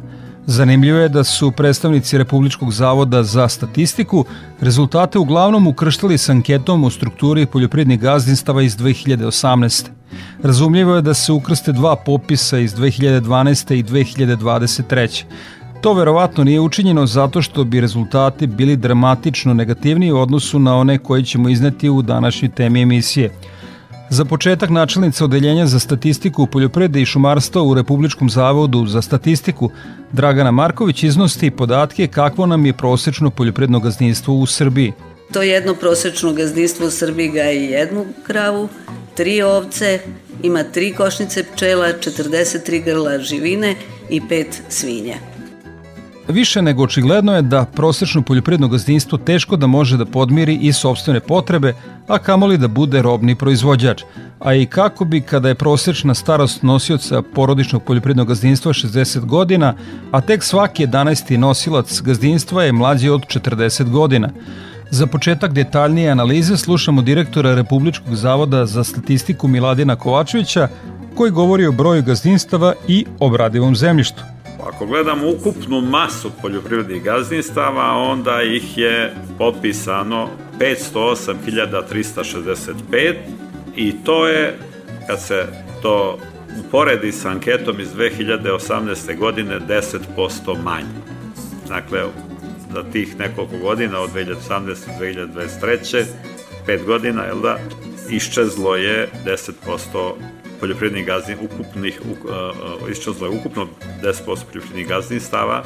[0.50, 4.24] Zanimljivo je da su predstavnici Republičkog zavoda za statistiku
[4.60, 9.86] rezultate uglavnom ukrštali s anketom o strukturi poljoprivrednih gazdinstava iz 2018.
[10.42, 13.74] Razumljivo je da se ukrste dva popisa iz 2012.
[13.74, 15.24] i 2023.
[15.80, 20.98] To verovatno nije učinjeno zato što bi rezultati bili dramatično negativniji u odnosu na one
[20.98, 23.30] koje ćemo izneti u današnjoj temi emisije.
[24.10, 29.70] Za početak načelnica Odeljenja za statistiku poljoprivrede i šumarstva u Republičkom zavodu za statistiku
[30.12, 34.92] Dragana Marković iznosti podatke kakvo nam je prosečno poljoprivredno gazdinstvo u Srbiji.
[35.32, 38.68] To jedno prosečno gazdinstvo u Srbiji gaji jednu kravu,
[39.14, 40.00] tri ovce,
[40.42, 43.74] ima tri košnice pčela, 43 grla živine
[44.10, 45.16] i pet svinja.
[46.28, 51.20] Više nego očigledno je da prosečno poljoprivredno gazdinstvo teško da može da podmiri i sobstvene
[51.20, 51.74] potrebe,
[52.08, 54.02] a kamoli da bude robni proizvođač.
[54.38, 59.74] A i kako bi kada je prosečna starost nosioca porodičnog poljoprivrednog gazdinstva 60 godina,
[60.10, 61.36] a tek svaki 11.
[61.36, 64.30] nosilac gazdinstva je mlađi od 40 godina.
[64.90, 70.68] Za početak detaljnije analize slušamo direktora Republičkog zavoda za statistiku Miladina Kovačevića
[71.14, 74.22] koji govori o broju gazdinstava i obradivom zemljištu.
[74.66, 83.14] Ako gledamo ukupnu masu poljoprivrednih gazdinstava, onda ih je popisano 508.365
[83.76, 84.58] i to je,
[85.06, 85.46] kad se
[85.82, 86.18] to
[86.66, 89.18] uporedi sa anketom iz 2018.
[89.18, 90.86] godine, 10% manje.
[91.68, 92.04] Dakle,
[92.72, 95.14] za tih nekoliko godina, od 2018.
[95.14, 95.26] do
[95.60, 96.04] 2023.
[96.66, 97.58] 5 godina, jel da,
[98.10, 100.12] iščezlo je 10%
[100.60, 102.10] poljoprivrednih gazdin, ukupnih, uh,
[103.22, 103.68] je ukupno
[104.02, 105.64] 10% poljoprivrednih gazdinstava,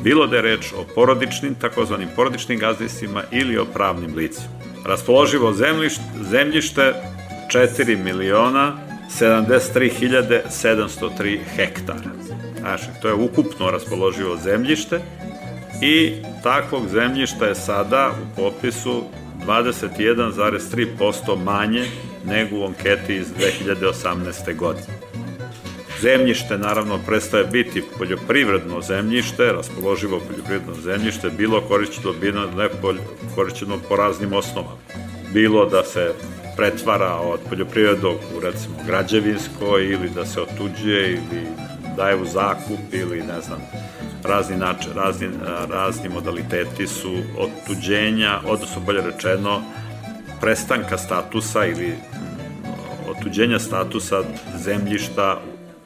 [0.00, 4.48] bilo da je reč o porodičnim, takozvanim porodičnim gazdinstvima ili o pravnim licima.
[4.86, 6.94] Raspoloživo zemljište, zemljište
[7.54, 8.76] 4 miliona
[9.20, 12.10] 73.703 hektara.
[12.60, 15.00] Znači, to je ukupno raspoloživo zemljište
[15.82, 19.02] i takvog zemljišta je sada u popisu
[19.46, 21.84] 21,3% manje
[22.24, 24.56] nego u anketi iz 2018.
[24.56, 24.86] godine.
[26.00, 32.68] Zemljište naravno prestaje biti poljoprivredno zemljište, raspoloživo poljoprivredno zemljište, bilo korišćeno, bilo ne
[33.34, 34.76] korišćeno po raznim osnovama.
[35.32, 36.12] Bilo da se
[36.56, 41.46] pretvara od poljoprivrednog u recimo građevinsko ili da se otuđuje ili
[41.96, 43.60] daje u zakup ili ne znam
[44.24, 45.28] razni način, razni,
[45.68, 49.62] razni modaliteti su otuđenja, odnosno bolje rečeno
[50.42, 51.94] prestanka statusa ili
[53.10, 54.22] otuđenja statusa
[54.64, 55.40] zemljišta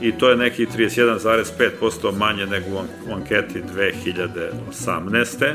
[0.00, 2.66] i to je nekih 31,5% manje nego
[3.08, 5.54] u anketi 2018.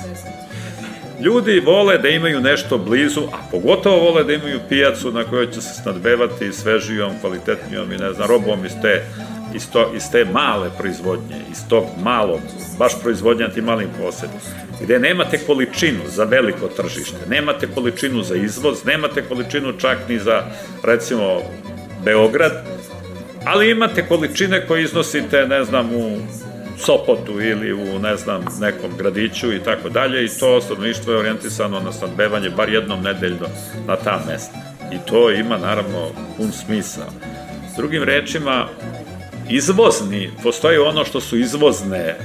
[1.22, 5.61] Ljudi vole da imaju nešto blizu, a pogotovo vole da imaju pijacu na kojoj će
[5.61, 9.02] se snadbevati svežijom, kvalitetnijom i ne znam, robom iz te,
[9.54, 12.40] iz, to, iz te male proizvodnje, iz tog malog,
[12.78, 14.40] baš proizvodnja ti malim posedima,
[14.80, 20.42] gde nemate količinu za veliko tržište, nemate količinu za izvoz, nemate količinu čak ni za,
[20.85, 21.40] recimo,
[22.04, 22.52] Beograd,
[23.44, 26.18] ali imate količine koje iznosite, ne znam, u
[26.84, 31.80] Sopotu ili u, ne znam, nekom gradiću i tako dalje i to stanovništvo je orijentisano
[31.80, 33.46] na snadbevanje bar jednom nedeljno
[33.86, 34.58] na ta mesta.
[34.92, 37.10] I to ima, naravno, pun smisao.
[37.72, 38.66] S drugim rečima,
[39.50, 42.16] izvozni, postoji ono što su izvozne e,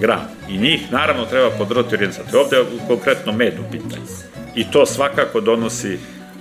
[0.00, 2.36] grane i njih naravno treba podržati orijentisati.
[2.36, 4.06] Ovde je konkretno med u pitanju.
[4.54, 5.98] I to svakako donosi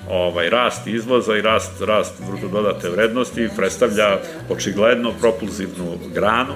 [0.10, 4.18] ovaj rast izvoza i rast rast bruto dodate vrednosti predstavlja
[4.50, 6.54] očigledno propulzivnu granu,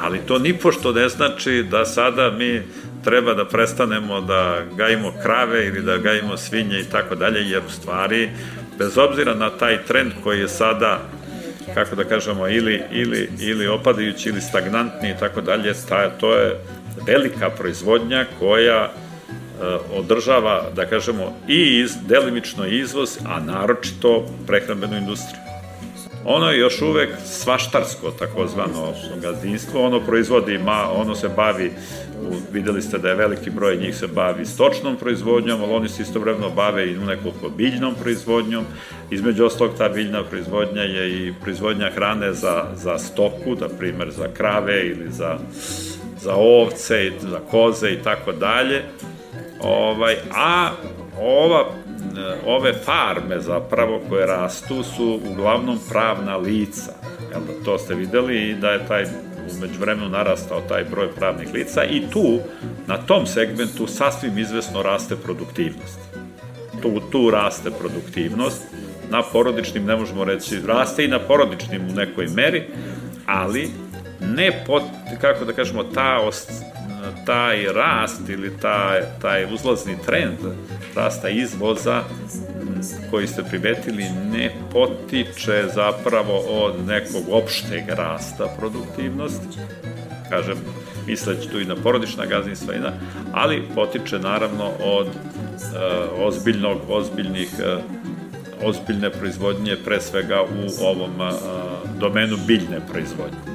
[0.00, 2.62] ali to ni pošto ne znači da sada mi
[3.04, 7.70] treba da prestanemo da gajimo krave ili da gajimo svinje i tako dalje, jer u
[7.70, 8.30] stvari,
[8.78, 11.00] bez obzira na taj trend koji je sada
[11.74, 15.72] kako da kažemo, ili, ili, ili opadajući ili stagnantni i tako dalje,
[16.20, 16.60] to je
[17.06, 18.90] velika proizvodnja koja
[19.62, 25.51] E, održava, da kažemo, i iz, delimično izvoz, a naročito prehrambenu industriju.
[26.24, 31.72] Ono je još uvek svaštarsko, takozvano gazdinstvo, ono proizvodi, ma, ono se bavi,
[32.52, 36.50] videli ste da je veliki broj njih se bavi stočnom proizvodnjom, ali oni se istovremeno
[36.50, 38.64] bave i nekoliko biljnom proizvodnjom.
[39.10, 44.28] Između ostalog, ta biljna proizvodnja je i proizvodnja hrane za, za stoku, da primer za
[44.34, 45.38] krave ili za,
[46.20, 48.82] za ovce, za koze i tako dalje
[49.62, 50.70] Ovaj, a
[51.20, 51.66] ova,
[52.46, 56.92] ove farme zapravo koje rastu su uglavnom pravna lica.
[57.30, 59.04] Jel da, to ste videli i da je taj
[59.56, 62.38] umeđu vremenu narastao taj broj pravnih lica i tu,
[62.86, 65.98] na tom segmentu, sasvim izvesno raste produktivnost.
[66.82, 68.62] Tu, tu raste produktivnost,
[69.10, 72.68] na porodičnim ne možemo reći, raste i na porodičnim u nekoj meri,
[73.26, 73.70] ali
[74.20, 74.82] ne pot,
[75.20, 76.18] kako da kažemo, ta
[77.26, 80.38] taj rast ili taj, taj uzlazni trend
[80.96, 82.02] rasta izvoza
[83.10, 89.58] koji ste primetili ne potiče zapravo od nekog opšteg rasta produktivnosti,
[90.30, 90.56] kažem,
[91.06, 92.92] misleći tu i na porodična gazdinstva, i na,
[93.32, 95.12] ali potiče naravno od uh,
[96.26, 97.82] ozbiljnog, ozbiljnih uh,
[98.68, 101.32] ozbiljne proizvodnje, pre svega u ovom uh,
[102.00, 103.51] domenu biljne proizvodnje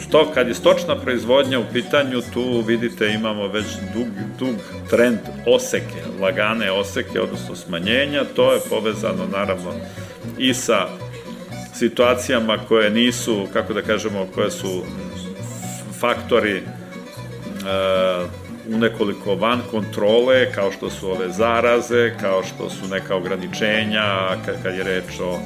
[0.00, 4.06] uz to, kad je stočna proizvodnja u pitanju, tu vidite imamo već dug,
[4.38, 4.56] dug
[4.90, 9.72] trend oseke, lagane oseke, odnosno smanjenja, to je povezano naravno
[10.38, 10.88] i sa
[11.74, 14.82] situacijama koje nisu, kako da kažemo, koje su
[16.00, 16.62] faktori e,
[18.68, 24.62] u nekoliko van kontrole, kao što su ove zaraze, kao što su neka ograničenja, kad,
[24.62, 25.38] kad je reč o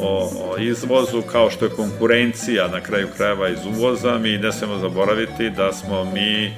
[0.00, 4.78] o, o izvozu, kao što je konkurencija na kraju krajeva iz uvoza, mi ne smemo
[4.78, 6.52] zaboraviti da smo mi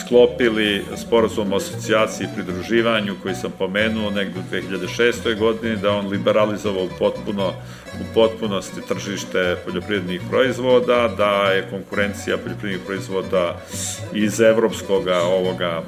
[0.00, 5.38] sklopili sporazum o asocijaciji i pridruživanju koji sam pomenuo negde u 2006.
[5.38, 7.48] godini, da on liberalizovao potpuno,
[8.00, 13.60] u potpunosti tržište poljoprivrednih proizvoda, da je konkurencija poljoprivrednih proizvoda
[14.14, 15.82] iz evropskog ovoga,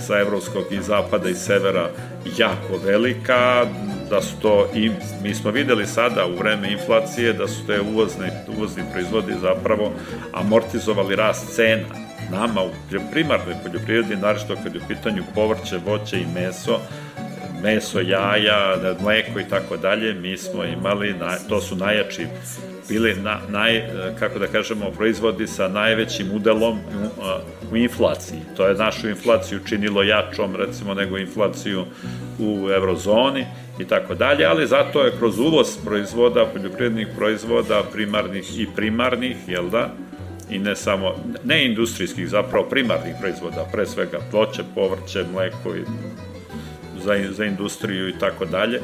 [0.00, 1.90] sa evropskog i zapada i severa
[2.38, 3.66] jako velika,
[4.10, 4.90] da su to i
[5.22, 9.92] mi smo videli sada u vreme inflacije da su te uvozne, uvozni proizvodi zapravo
[10.32, 12.06] amortizovali rast cena.
[12.30, 12.70] Nama u
[13.12, 16.80] primarnoj poljoprivredi, naravno kad je u pitanju povrće, voće i meso,
[17.62, 21.14] meso, jaja, mleko i tako dalje, mi smo imali,
[21.48, 22.26] to su najjači
[22.88, 23.88] bili na, naj,
[24.18, 28.40] kako da kažemo, proizvodi sa najvećim udelom u, u inflaciji.
[28.56, 31.84] To je našu inflaciju činilo jačom, recimo, nego inflaciju
[32.38, 33.46] u eurozoni
[33.78, 39.68] i tako dalje, ali zato je kroz uvoz proizvoda, poljoprivrednih proizvoda, primarnih i primarnih, jel
[39.68, 39.90] da,
[40.50, 41.14] i ne samo,
[41.44, 45.82] ne industrijskih, zapravo primarnih proizvoda, pre svega ploće, povrće, mleko i
[47.04, 48.80] za, za industriju i tako dalje.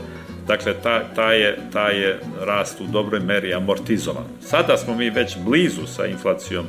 [0.47, 4.24] Dakle, ta, ta, je, ta je rast u dobroj meri amortizovan.
[4.40, 6.66] Sada smo mi već blizu sa inflacijom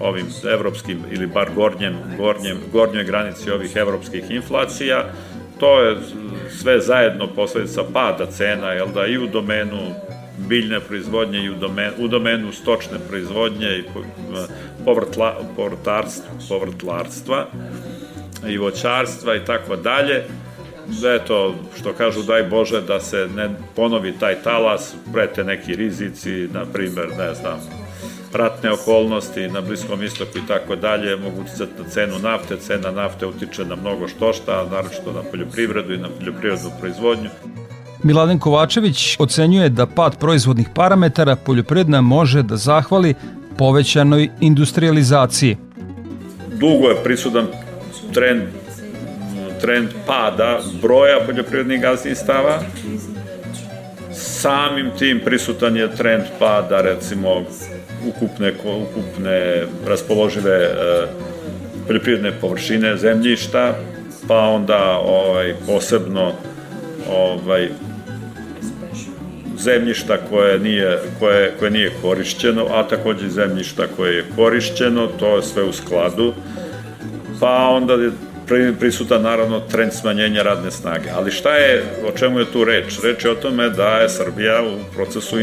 [0.00, 5.04] ovim evropskim ili bar gornjem, gornjem, gornjoj granici ovih evropskih inflacija.
[5.58, 5.96] To je
[6.60, 9.94] sve zajedno posledica pada cena, jel da, i u domenu
[10.48, 13.84] biljne proizvodnje i u domenu, u domenu stočne proizvodnje i
[14.84, 17.46] povrtla, povrtarstva, povrtlarstva
[18.48, 20.24] i voćarstva i tako dalje.
[21.16, 26.64] Eto, što kažu, daj Bože da se ne ponovi taj talas, prete neki rizici, na
[26.72, 27.79] primer, ne znam,
[28.32, 33.26] ratne okolnosti na Bliskom istoku i tako dalje, mogu uticati na cenu nafte, cena nafte
[33.26, 37.30] utiče na mnogo što šta, naročito na poljoprivredu i na poljoprivrednu proizvodnju.
[38.02, 43.14] Miladen Kovačević ocenjuje da pad proizvodnih parametara poljoprivredna može da zahvali
[43.58, 45.56] povećanoj industrializaciji.
[46.60, 47.46] Dugo je prisudan
[48.14, 48.42] trend
[49.60, 52.62] trend pada broja poljoprivrednih gazdinstava.
[54.12, 57.44] Samim tim prisutan je trend pada, recimo,
[58.08, 60.70] ukupne, ukupne raspoložive e,
[61.86, 63.74] poljoprivredne površine zemljišta,
[64.28, 66.32] pa onda ovaj, posebno
[67.10, 67.68] ovaj,
[69.58, 75.42] zemljišta koje nije, koje, koje nije korišćeno, a takođe zemljišta koje je korišćeno, to je
[75.42, 76.32] sve u skladu,
[77.40, 78.10] pa onda je
[78.80, 81.10] prisutan naravno trend smanjenja radne snage.
[81.14, 82.98] Ali šta je, o čemu je tu reč?
[83.04, 85.36] Reč je o tome da je Srbija u procesu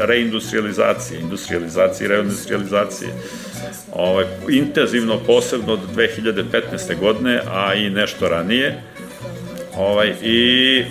[0.00, 3.10] reindustrializacije, industrializacije i reindustrializacije.
[3.92, 6.98] Ovaj, intenzivno, posebno od 2015.
[7.00, 8.82] godine, a i nešto ranije.
[9.76, 10.84] Ovaj, I e,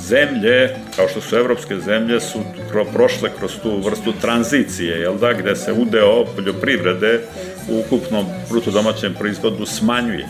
[0.00, 2.38] zemlje, kao što su evropske zemlje, su
[2.92, 7.20] prošle kroz tu vrstu tranzicije, jel da, gde se udeo poljoprivrede
[7.68, 10.26] u ukupnom brutodomaćem proizvodu smanjuje.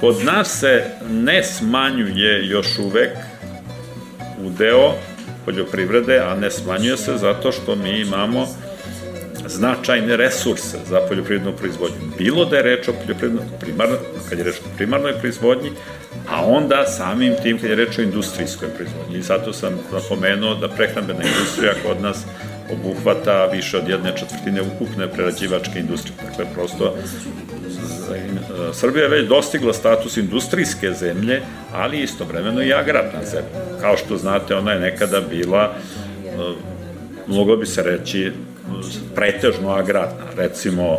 [0.00, 3.10] Kod nas se ne smanjuje još uvek
[4.44, 4.94] udeo
[5.44, 8.46] poljoprivrede, a ne smanjuje se zato što mi imamo
[9.46, 11.96] značajne resurse za poljoprivrednu proizvodnju.
[12.18, 13.98] Bilo da je reč o poljoprivrednoj, primarnoj,
[14.28, 15.70] kad je reč o primarnoj proizvodnji,
[16.30, 19.18] a onda samim tim kad je reč o industrijskoj proizvodnji.
[19.18, 22.24] I zato sam napomenuo da prehrambena industrija kod nas
[22.72, 26.16] obuhvata više od jedne četvrtine ukupne prerađivačke industrije.
[26.28, 26.94] Dakle, prosto
[28.72, 31.42] Srbija je već dostigla status industrijske zemlje,
[31.72, 33.80] ali istovremeno i agrarna zemlja.
[33.80, 35.74] Kao što znate, ona je nekada bila,
[37.26, 38.32] moglo bi se reći,
[39.14, 40.24] pretežno agrarna.
[40.36, 40.98] Recimo,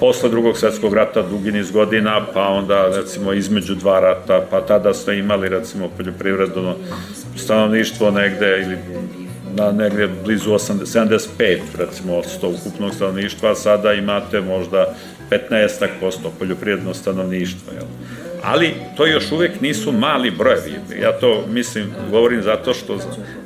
[0.00, 4.94] posle drugog svetskog rata dugi niz godina, pa onda recimo između dva rata, pa tada
[4.94, 6.74] ste imali recimo poljoprivredno
[7.36, 8.76] stanovništvo negde ili
[9.56, 14.94] na negde blizu 80, 75 recimo od 100 ukupnog stanovništva, a sada imate možda
[15.30, 15.38] 15%
[16.38, 17.72] poljoprivredno stanovništvo.
[17.72, 17.86] Jel?
[18.44, 20.72] ali to još uvek nisu mali brojevi.
[21.02, 22.98] Ja to mislim, govorim zato što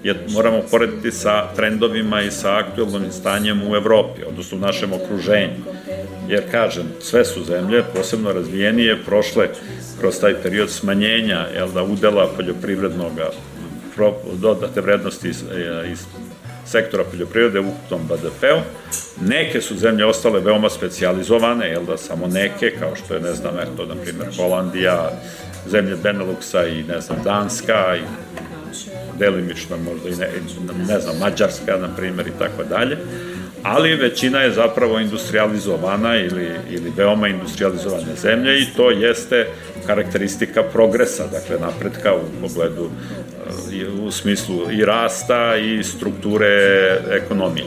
[0.05, 5.63] je, moramo porediti sa trendovima i sa aktualnim stanjem u Evropi, odnosno u našem okruženju.
[6.29, 9.49] Jer, kažem, sve su zemlje, posebno razvijenije, prošle
[10.01, 13.13] kroz taj period smanjenja jel, da udela poljoprivrednog
[14.33, 15.45] dodate vrednosti iz,
[15.93, 16.07] iz
[16.67, 18.61] sektora poljoprivrede u ukupnom BDP-u.
[19.27, 23.59] Neke su zemlje ostale veoma specializovane, jel da samo neke, kao što je, ne znam,
[23.59, 25.11] eto, na primjer, Holandija,
[25.67, 28.03] zemlje Beneluxa i, ne znam, Danska i
[29.19, 30.29] delimično možda i ne,
[30.89, 32.99] ne znam, Mađarska, na primjer, i tako dalje
[33.63, 39.47] ali većina je zapravo industrializovana ili, ili veoma industrializovane zemlje i to jeste
[39.87, 42.91] karakteristika progresa, dakle napretka u pogledu
[44.03, 46.47] u smislu i rasta i strukture
[47.11, 47.67] ekonomije.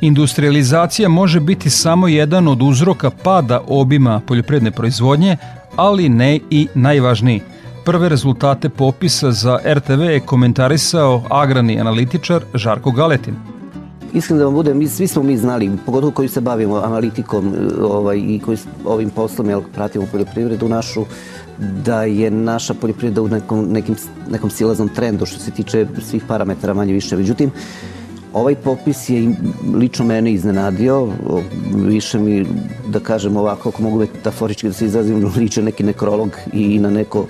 [0.00, 5.36] Industrializacija može biti samo jedan od uzroka pada obima poljoprivredne proizvodnje,
[5.76, 7.40] ali ne i najvažniji.
[7.84, 13.53] Prve rezultate popisa za RTV je komentarisao agrani analitičar Žarko Galetin.
[14.14, 18.18] Iskreno da vam budem, mi, svi smo mi znali, pogotovo koji se bavimo analitikom ovaj,
[18.18, 21.04] i koji ovim poslom, jel, pratimo poljoprivredu našu,
[21.58, 23.96] da je naša poljoprivreda u nekom, nekim,
[24.30, 27.16] nekom silaznom trendu što se tiče svih parametara manje više.
[27.16, 27.50] Međutim,
[28.32, 29.34] ovaj popis je
[29.74, 31.08] lično mene iznenadio,
[31.74, 32.46] više mi,
[32.88, 37.26] da kažem ovako, ako mogu metaforički da se izrazim, liče neki nekrolog i na neko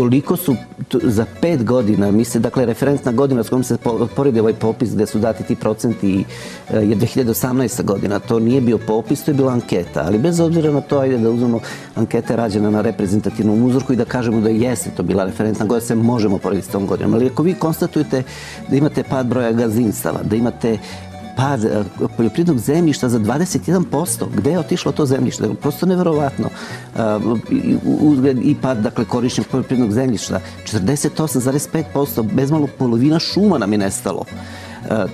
[0.00, 0.56] toliko su
[1.02, 3.76] za pet godina, mi se, dakle, referentna godina s kojom se
[4.16, 6.24] poredi ovaj popis gde su dati ti procenti
[6.70, 7.82] e, je 2018.
[7.84, 8.18] godina.
[8.18, 10.04] To nije bio popis, to je bila anketa.
[10.06, 11.60] Ali bez obzira na to, ajde da uzmemo
[11.94, 15.94] ankete rađena na reprezentativnom uzorku i da kažemo da jeste to bila referentna godina, se
[15.94, 17.14] možemo porediti s tom godinom.
[17.14, 18.22] Ali ako vi konstatujete
[18.68, 20.78] da imate pad broja gazinstava, da imate
[21.40, 21.84] pad e,
[22.16, 24.24] poljoprivrednog zemljišta za 21%.
[24.36, 25.54] Gde je otišlo to zemljište?
[25.62, 26.48] Prosto neverovatno.
[26.96, 27.00] E,
[28.42, 34.24] I pad, dakle, korišćenja poljoprivrednog zemljišta 48,5%, bezmalo polovina šuma nam je nestalo.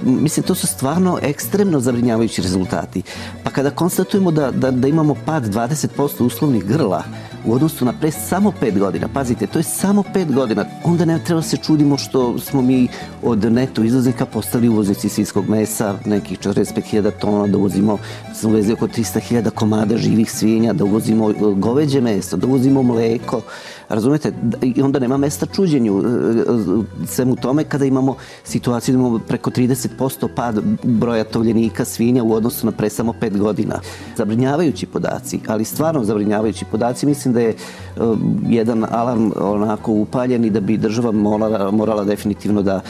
[0.03, 3.03] Mislim, to su stvarno ekstremno zabrinjavajući rezultati.
[3.45, 7.03] Pa kada konstatujemo da, da, da imamo pad 20% uslovnih grla
[7.47, 11.19] u odnosu na pre samo 5 godina, pazite, to je samo 5 godina, onda ne
[11.25, 12.89] treba se čudimo što smo mi
[13.23, 17.99] od neto izvoznika postali uvoznici svinskog mesa, nekih 45.000 tona, da uvozimo,
[18.35, 23.43] smo uvezli oko 300.000 komada živih svinja, da uvozimo goveđe meso, da uvozimo mleko,
[23.89, 24.33] razumete,
[24.63, 29.51] i onda nema mesta čuđenju e, e, svemu tome kada imamo situaciju da imamo preko
[29.51, 33.81] 30% pad broja tovljenika svinja u odnosu na pre samo 5 godina.
[34.17, 37.55] Zabrinjavajući podaci, ali stvarno zabrinjavajući podaci, mislim da je
[37.97, 38.19] uh,
[38.49, 42.81] jedan alarm onako upaljen i da bi država morala, morala definitivno da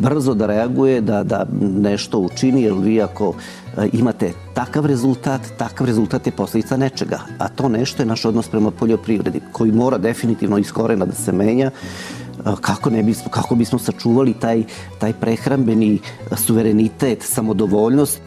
[0.00, 3.34] brzo da reaguje, da, da nešto učini, jer vi ako
[3.92, 8.70] imate takav rezultat, takav rezultat je posledica nečega, a to nešto je naš odnos prema
[8.70, 11.70] poljoprivredi, koji mora definitivno iz korena da se menja,
[12.60, 14.64] kako, ne bismo, kako bismo sačuvali taj,
[14.98, 15.98] taj prehrambeni
[16.36, 18.20] suverenitet, samodovoljnost.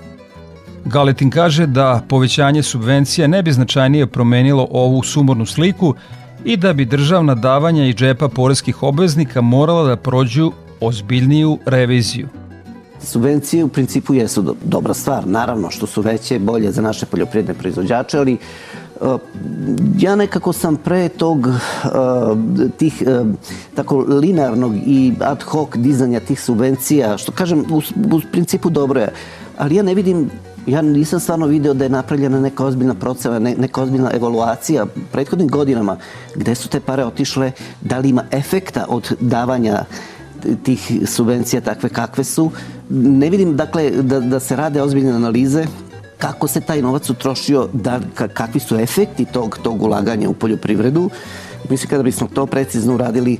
[0.85, 5.93] Galetin kaže da povećanje subvencija ne bi značajnije promenilo ovu sumornu sliku
[6.45, 12.27] i da bi državna davanja i džepa poreskih obveznika morala da prođu ozbiljniju reviziju.
[13.03, 17.53] Subvencije u principu jesu do, dobra stvar, naravno što su veće, bolje za naše poljoprivredne
[17.53, 18.37] proizvođače, ali
[19.01, 19.19] uh,
[19.99, 21.53] ja nekako sam pre tog uh,
[22.77, 23.27] tih uh,
[23.75, 27.81] tako linearnog i ad hoc dizanja tih subvencija, što kažem u,
[28.15, 29.13] u principu dobro je,
[29.57, 30.29] ali ja ne vidim
[30.67, 35.47] ja nisam stvarno video da je napravljena neka ozbiljna procena, ne, neka ozbiljna evaluacija prethodnim
[35.47, 35.97] godinama
[36.35, 39.85] gde su te pare otišle, da li ima efekta od davanja
[40.63, 42.51] tih subvencija takve kakve su.
[42.89, 45.65] Ne vidim dakle da, da se rade ozbiljne analize
[46.17, 47.99] kako se taj novac utrošio, da,
[48.33, 51.09] kakvi su efekti tog, tog ulaganja u poljoprivredu.
[51.69, 53.37] Mislim kada bismo to precizno uradili,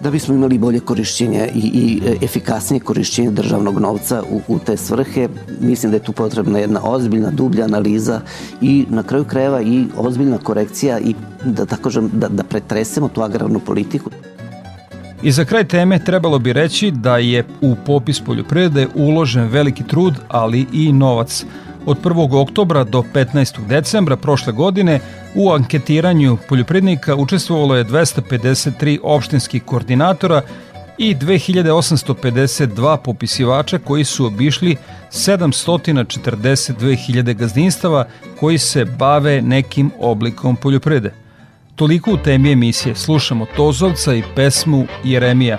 [0.00, 5.28] da bismo imali bolje korišćenje i, i efikasnije korišćenje državnog novca u, u te svrhe.
[5.60, 8.20] Mislim da je tu potrebna jedna ozbiljna, dublja analiza
[8.60, 11.14] i na kraju krajeva i ozbiljna korekcija i
[11.44, 14.10] da tako da, da pretresemo tu agrarnu politiku.
[15.24, 20.14] I za kraj teme trebalo bi reći da je u popis poljoprivrede uložen veliki trud,
[20.28, 21.44] ali i novac.
[21.86, 22.42] Od 1.
[22.42, 23.66] oktobra do 15.
[23.66, 25.00] decembra prošle godine
[25.34, 30.42] u anketiranju poljoprivrednika učestvovalo je 253 opštinskih koordinatora
[30.98, 34.76] i 2852 popisivača koji su obišli
[35.10, 38.06] 742.000 gazdinstava
[38.40, 41.23] koji se bave nekim oblikom poljoprivrede.
[41.76, 42.94] Toliko u temi emisije.
[42.94, 45.58] Slušamo Tozovca i pesmu Jeremija.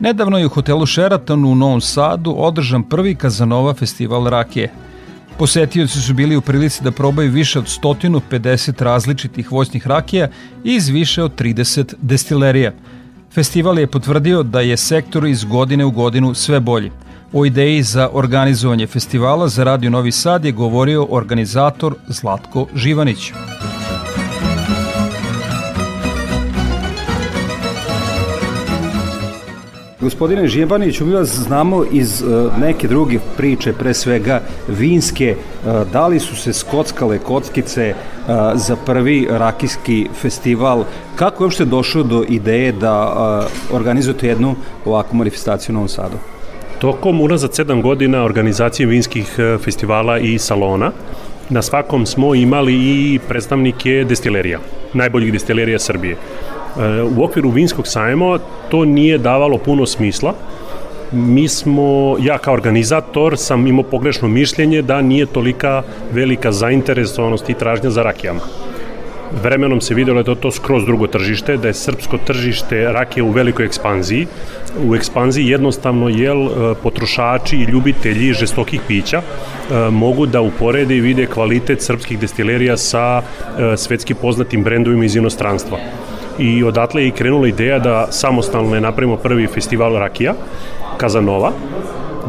[0.00, 4.70] Nedavno je u hotelu Sheraton u Novom Sadu održan prvi Kazanova festival rakije.
[5.38, 10.28] Posetioci su bili u prilici da probaju više od 150 različitih voćnih rakija
[10.64, 12.72] iz više od 30 destilerija.
[13.32, 16.90] Festival je potvrdio da je sektor iz godine u godinu sve bolji.
[17.32, 23.32] O ideji za organizovanje festivala za Radio Novi Sad je govorio organizator Zlatko Živanić.
[30.00, 36.06] Gospodine Žijebaniću, mi vas znamo iz uh, neke druge priče, pre svega vinske, uh, da
[36.06, 40.84] li su se skockale kockice uh, za prvi rakijski festival,
[41.16, 46.16] kako je uopšte došlo do ideje da organizujete jednu ovakvu manifestaciju u Novom Sadu?
[46.78, 50.92] Tokom unazad sedam godina organizacije vinskih festivala i salona,
[51.48, 54.58] na svakom smo imali i predstavnike destilerija,
[54.94, 56.16] najboljih destilerija Srbije
[57.16, 60.34] u okviru vinskog sajma to nije davalo puno smisla.
[61.12, 67.54] Mi smo, ja kao organizator sam imao pogrešno mišljenje da nije tolika velika zainteresovanost i
[67.54, 68.40] tražnja za rakijama.
[69.42, 73.30] Vremenom se videlo da je to skroz drugo tržište, da je srpsko tržište rakije u
[73.30, 74.26] velikoj ekspanziji.
[74.86, 76.48] U ekspanziji jednostavno jel
[76.82, 79.22] potrošači i ljubitelji žestokih pića
[79.90, 83.22] mogu da uporede i vide kvalitet srpskih destilerija sa
[83.76, 85.78] svetski poznatim brendovima iz inostranstva
[86.40, 90.34] i odatle je i krenula ideja da samostalno napravimo prvi festival rakija,
[90.96, 91.52] Kazanova,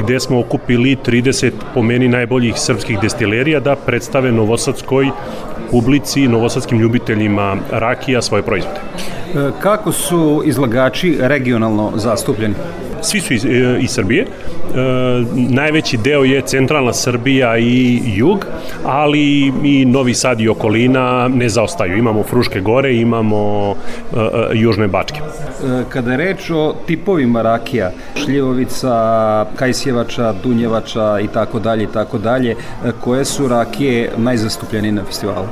[0.03, 5.09] gde smo okupili 30 po meni najboljih srpskih destilerija da predstave novosadskoj
[5.71, 8.79] publici, novosadskim ljubiteljima rakija svoje proizvode.
[8.79, 12.55] E, kako su izlagači regionalno zastupljeni?
[13.01, 14.25] Svi su iz, e, iz Srbije,
[14.75, 18.45] E, najveći deo je centralna Srbija i jug,
[18.85, 21.97] ali i Novi Sad i okolina ne zaostaju.
[21.97, 25.19] Imamo Fruške gore, imamo e, e, Južne Bačke.
[25.89, 32.55] Kada je reč o tipovima rakija, šljivovica, kajsjevača, dunjevača i tako dalje i tako dalje,
[33.01, 35.45] koje su rakije najzastupljenije na festivalu?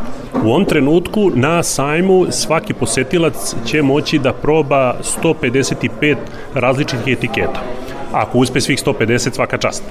[0.43, 6.15] U ovom trenutku na sajmu svaki posetilac će moći da proba 155
[6.53, 7.38] različitih etiketa
[8.13, 9.83] ako uspe svih 150 svaka čast.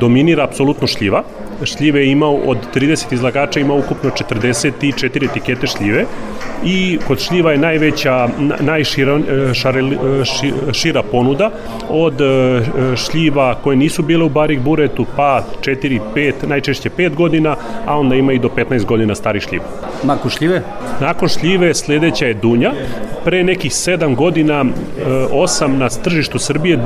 [0.00, 1.24] Dominira apsolutno šljiva.
[1.64, 6.04] Šljive imao od 30 izlagača ima ukupno 44 etikete šljive
[6.64, 8.28] i kod šljiva je najveća,
[8.60, 9.18] najšira
[9.54, 9.82] šare,
[10.72, 11.50] šira ponuda
[11.88, 12.62] od e,
[12.96, 17.56] šljiva koje nisu bile u Barik Buretu pa 4, 5, najčešće 5 godina,
[17.86, 19.64] a onda ima i do 15 godina starih šljiva.
[20.02, 20.62] Nakon šljive?
[21.00, 22.72] Nakon šljive sledeća je dunja.
[23.24, 24.64] Pre nekih 7 godina,
[25.32, 26.80] 8 na tržištu Srbije, e,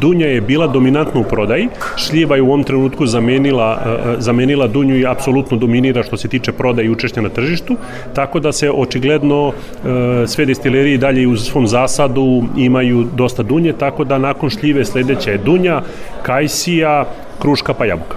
[0.00, 1.68] dunja je bila dominantna u prodaji.
[1.96, 6.52] Šljiva je u ovom trenutku zamenila, e, zamenila dunju i apsolutno dominira što se tiče
[6.52, 7.76] prodaje i učešća na tržištu,
[8.14, 14.04] tako da se očigledno e, sve destilerije dalje u svom zasadu imaju dosta dunje, tako
[14.04, 15.82] da nakon šljive sledeća je dunja,
[16.22, 17.04] kajsija,
[17.38, 18.16] kruška pa jabuka.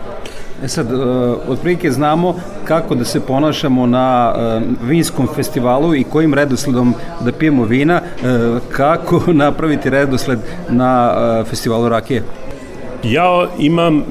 [0.64, 1.02] E sad, uh,
[1.48, 7.64] otprilike znamo kako da se ponašamo na uh, vinskom festivalu i kojim redosledom da pijemo
[7.64, 8.02] vina,
[8.72, 11.14] kako napraviti redosled na
[11.50, 12.24] festivalu rakije?
[13.04, 14.04] Ja imam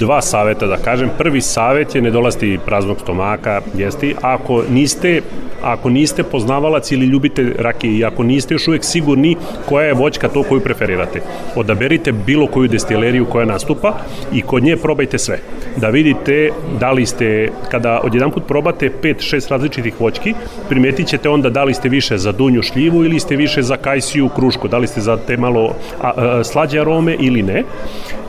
[0.00, 1.10] dva saveta da kažem.
[1.18, 4.14] Prvi savet je ne dolaziti praznog stomaka, jesti.
[4.22, 5.20] Ako niste
[5.64, 9.36] ako niste poznavalac ili ljubite rakije i ako niste još uvek sigurni
[9.68, 11.20] koja je voćka to koju preferirate,
[11.56, 13.94] odaberite bilo koju destileriju koja nastupa
[14.32, 15.38] i kod nje probajte sve.
[15.76, 16.50] Da vidite
[16.80, 20.34] da li ste, kada odjedan put probate 5-6 različitih voćki,
[20.68, 24.28] primetit ćete onda da li ste više za dunju šljivu ili ste više za kajsiju
[24.28, 27.64] krušku, da li ste za te malo a, a, slađe arome ili ne.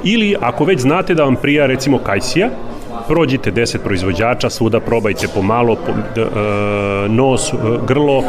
[0.05, 2.49] Ili ako već znate da vam prija recimo kajsija,
[3.07, 6.25] prođite 10 proizvođača, svuda probajte pomalo, po, d, e,
[7.09, 7.55] nos, e,
[7.87, 8.23] grlo,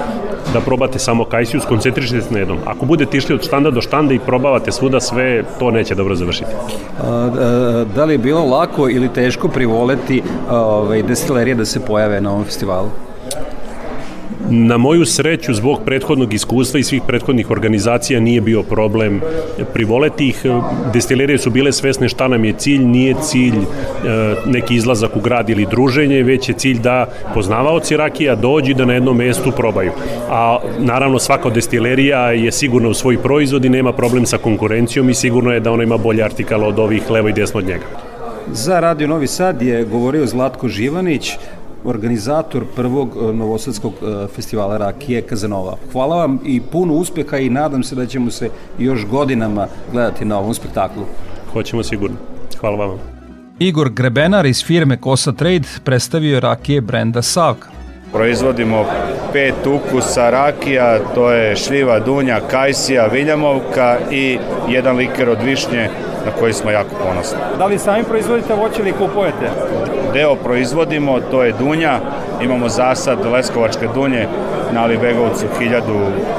[0.53, 2.59] da probate samo kajsiju, skoncentrišite se na jednom.
[2.67, 6.51] Ako budete išli od štanda do štanda i probavate svuda sve, to neće dobro završiti.
[7.03, 12.31] A, da li je bilo lako ili teško privoleti ovaj, destilerije da se pojave na
[12.31, 12.89] ovom festivalu?
[14.51, 19.21] Na moju sreću, zbog prethodnog iskustva i svih prethodnih organizacija nije bio problem
[19.73, 20.43] privoleti ih.
[20.93, 25.51] Destilerije su bile svesne šta nam je cilj, nije cilj e, neki izlazak u grad
[25.51, 29.93] ili druženje, već je cilj da poznavaoci rakija dođu da na jednom mestu probaju.
[30.31, 35.15] A naravno svaka destilerija je sigurna u svoj proizvod i nema problem sa konkurencijom i
[35.15, 37.87] sigurno je da ona ima bolje artikala od ovih levo i desno od njega.
[38.53, 41.33] Za Radio Novi Sad je govorio Zlatko Živanić,
[41.87, 45.77] organizator prvog e, Novosadskog e, festivala Rakije Kazanova.
[45.93, 50.39] Hvala vam i puno uspeha i nadam se da ćemo se još godinama gledati na
[50.39, 51.03] ovom spektaklu.
[51.53, 52.17] Hoćemo sigurno.
[52.61, 52.99] Hvala vam.
[53.59, 57.69] Igor Grebenar iz firme Kosa Trade predstavio je rakije brenda Savka.
[58.13, 58.85] Proizvodimo
[59.33, 65.91] pet ukusa rakija, to je šljiva, dunja, kajsija, viljamovka i jedan liker od višnje
[66.27, 67.39] na koji smo jako ponosni.
[67.59, 69.51] Da li sami proizvodite voće ili kupujete?
[70.13, 71.99] Deo proizvodimo, to je dunja,
[72.43, 74.29] imamo zasad Leskovačke dunje
[74.73, 75.47] na Alibegovcu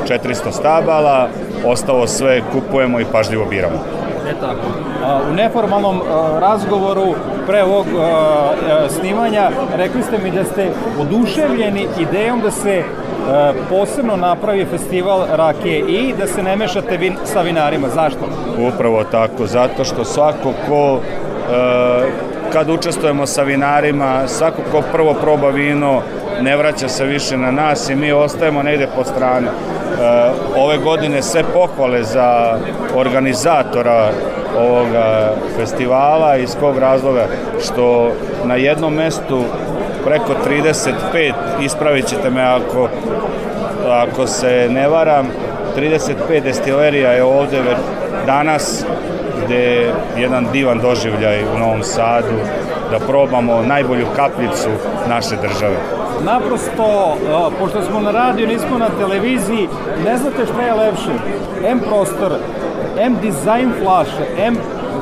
[0.08, 1.30] 1400 stabala,
[1.66, 3.80] ostalo sve kupujemo i pažljivo biramo.
[4.30, 4.68] E tako.
[5.06, 6.02] A, u neformalnom
[6.40, 7.16] razgovoru
[7.48, 8.50] pre ovog a,
[8.90, 10.70] snimanja rekli ste mi da ste
[11.00, 12.84] oduševljeni idejom da se
[13.70, 17.88] posebno napravi festival rakije i da se ne mešate vin, sa vinarima.
[17.90, 18.20] Zašto?
[18.74, 21.00] Upravo tako, zato što svako ko
[22.54, 26.02] kad učestvujemo sa vinarima, svako ko prvo proba vino
[26.42, 29.48] ne vraća se više na nas i mi ostajemo negde po strane.
[30.58, 32.58] Ove godine sve pohvale za
[32.96, 34.10] organizatora
[34.60, 37.28] ovoga festivala iz kog razloga
[37.64, 38.12] što
[38.46, 39.42] na jednom mestu
[40.08, 42.88] preko 35, ispravit ćete me ako,
[43.90, 45.28] ako se ne varam,
[45.78, 47.62] 35 destilerija je ovde
[48.26, 48.86] danas
[49.46, 52.38] gde je jedan divan doživljaj u Novom Sadu
[52.92, 54.70] da probamo najbolju kapljicu
[55.10, 55.76] naše države.
[56.26, 57.18] Naprosto,
[57.60, 59.68] pošto smo na radiju, nismo na televiziji,
[60.06, 61.12] ne znate šta je lepše.
[61.68, 62.32] M prostor,
[63.00, 64.58] M dizajn flaše, M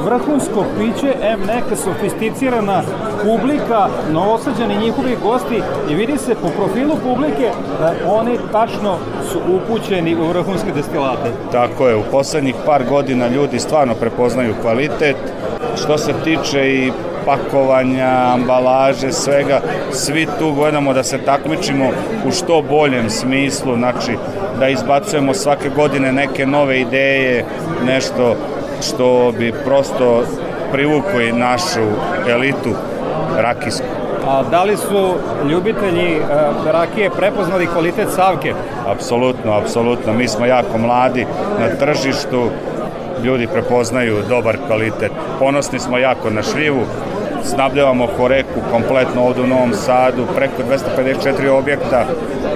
[0.06, 2.82] vrhunsko piće, M neka sofisticirana
[3.26, 7.50] publika, novosađani njihovi gosti i vidi se po profilu publike
[7.80, 8.98] da oni tačno
[9.32, 11.32] su upućeni u vrhunske destilate.
[11.52, 15.16] Tako je, u poslednjih par godina ljudi stvarno prepoznaju kvalitet.
[15.84, 16.92] Što se tiče i
[17.26, 19.62] pakovanja, ambalaže, svega,
[19.92, 21.86] svi tu gledamo da se takmičimo
[22.28, 24.18] u što boljem smislu, znači
[24.60, 27.46] da izbacujemo svake godine neke nove ideje,
[27.86, 28.36] nešto
[28.82, 30.24] što bi prosto
[30.72, 31.86] privuklo i našu
[32.30, 32.70] elitu
[33.38, 33.86] rakijsku.
[34.28, 35.14] A da li su
[35.50, 36.28] ljubitelji uh,
[36.72, 38.54] rakije prepoznali kvalitet savke?
[38.88, 40.14] Apsolutno, apsolutno.
[40.14, 41.26] Mi smo jako mladi
[41.60, 42.50] na tržištu,
[43.24, 45.12] ljudi prepoznaju dobar kvalitet.
[45.40, 46.82] Ponosni smo jako na šljivu,
[47.44, 50.64] snabljavamo Horeku kompletno ovde u Novom Sadu, preko
[50.98, 52.06] 254 objekta,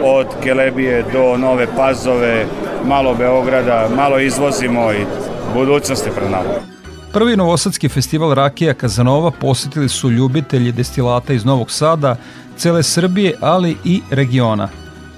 [0.04, 2.46] od Kelebije do Nove Pazove,
[2.86, 5.06] malo Beograda, malo izvozimo i
[5.54, 6.79] budućnost je pred nama.
[7.14, 12.16] Prvi Novosadski festival Rakija Kazanova posetili su ljubitelji destilata iz Novog Sada,
[12.58, 14.70] cele Srbije, ali i regiona.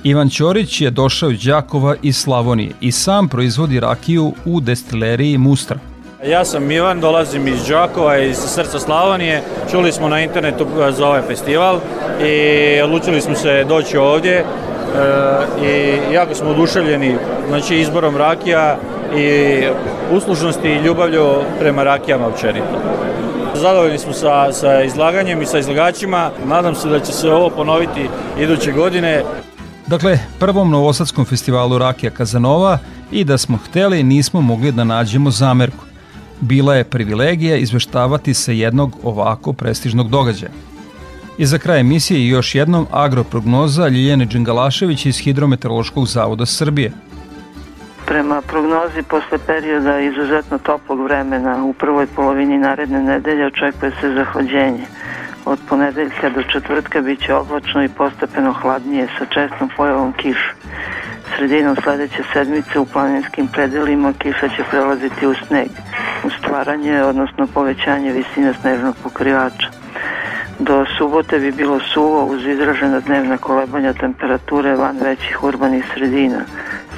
[0.03, 5.79] Ivan Ćorić je došao iz Đakova iz Slavonije i sam proizvodi rakiju u destileriji Mustra.
[6.25, 9.43] Ja sam Ivan, dolazim iz Đakova, iz srca Slavonije.
[9.71, 10.67] Čuli smo na internetu
[10.97, 11.79] za ovaj festival
[12.25, 14.45] i odlučili smo se doći ovdje e,
[15.65, 17.15] i jako smo oduševljeni
[17.49, 18.77] znači, izborom rakija
[19.17, 19.63] i
[20.11, 21.25] uslužnosti i ljubavlju
[21.59, 22.81] prema rakijama općenito.
[23.55, 26.31] Zadovoljni smo sa, sa izlaganjem i sa izlagačima.
[26.45, 28.09] Nadam se da će se ovo ponoviti
[28.39, 29.23] iduće godine.
[29.87, 32.77] Dakle, prvom Novosadskom festivalu Rakija Kazanova
[33.11, 35.85] i da smo hteli nismo mogli da nađemo zamerku.
[36.39, 40.51] Bila je privilegija izveštavati se jednog ovako prestižnog događaja.
[41.37, 46.91] I za kraj emisije još jednom agroprognoza Ljiljane Đengalašević iz Hidrometeorološkog zavoda Srbije–
[48.11, 54.85] Prema prognozi posle perioda izuzetno toplog vremena u prvoj polovini naredne nedelje očekuje se zahlađenje.
[55.45, 60.53] Od ponedeljka do četvrtka biće oblačno i postepeno hladnije sa čestom pojavom kiša.
[61.37, 65.69] Sredinom sledeće sedmice u planinskim predelima kiša će prelaziti u sneg,
[66.23, 69.67] u stvaranje, odnosno povećanje visine snežnog pokrivača.
[70.59, 76.39] Do subote bi bilo suvo uz izražena dnevna kolebanja temperature van većih urbanih sredina,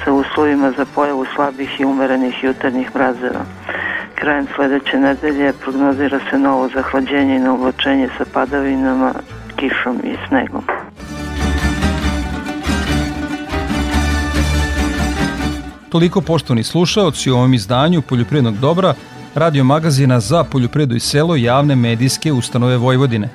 [0.04, 3.44] sa uslovima za pojavu slabih i umerenih jutarnjih mrazeva.
[4.14, 9.12] Krajem sledeće nedelje prognozira se novo zahlađenje i naoblačenje sa padavinama,
[9.56, 10.62] kišom i snegom.
[15.88, 18.94] Toliko poštovani slušaoci u ovom izdanju Poljoprivrednog dobra,
[19.34, 23.28] radio magazina za poljoprivredu i selo javne medijske ustanove Vojvodine.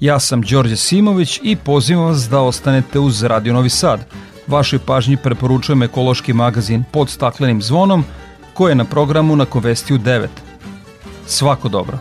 [0.00, 4.00] Ja sam Đorđe Simović i pozivam vas da ostanete uz Radio Novi Sad.
[4.48, 8.04] Vašoj pažnji preporučujem ekološki magazin pod staklenim zvonom
[8.54, 10.26] koji je na programu na Kovestiju 9.
[11.26, 11.98] Svako dobro!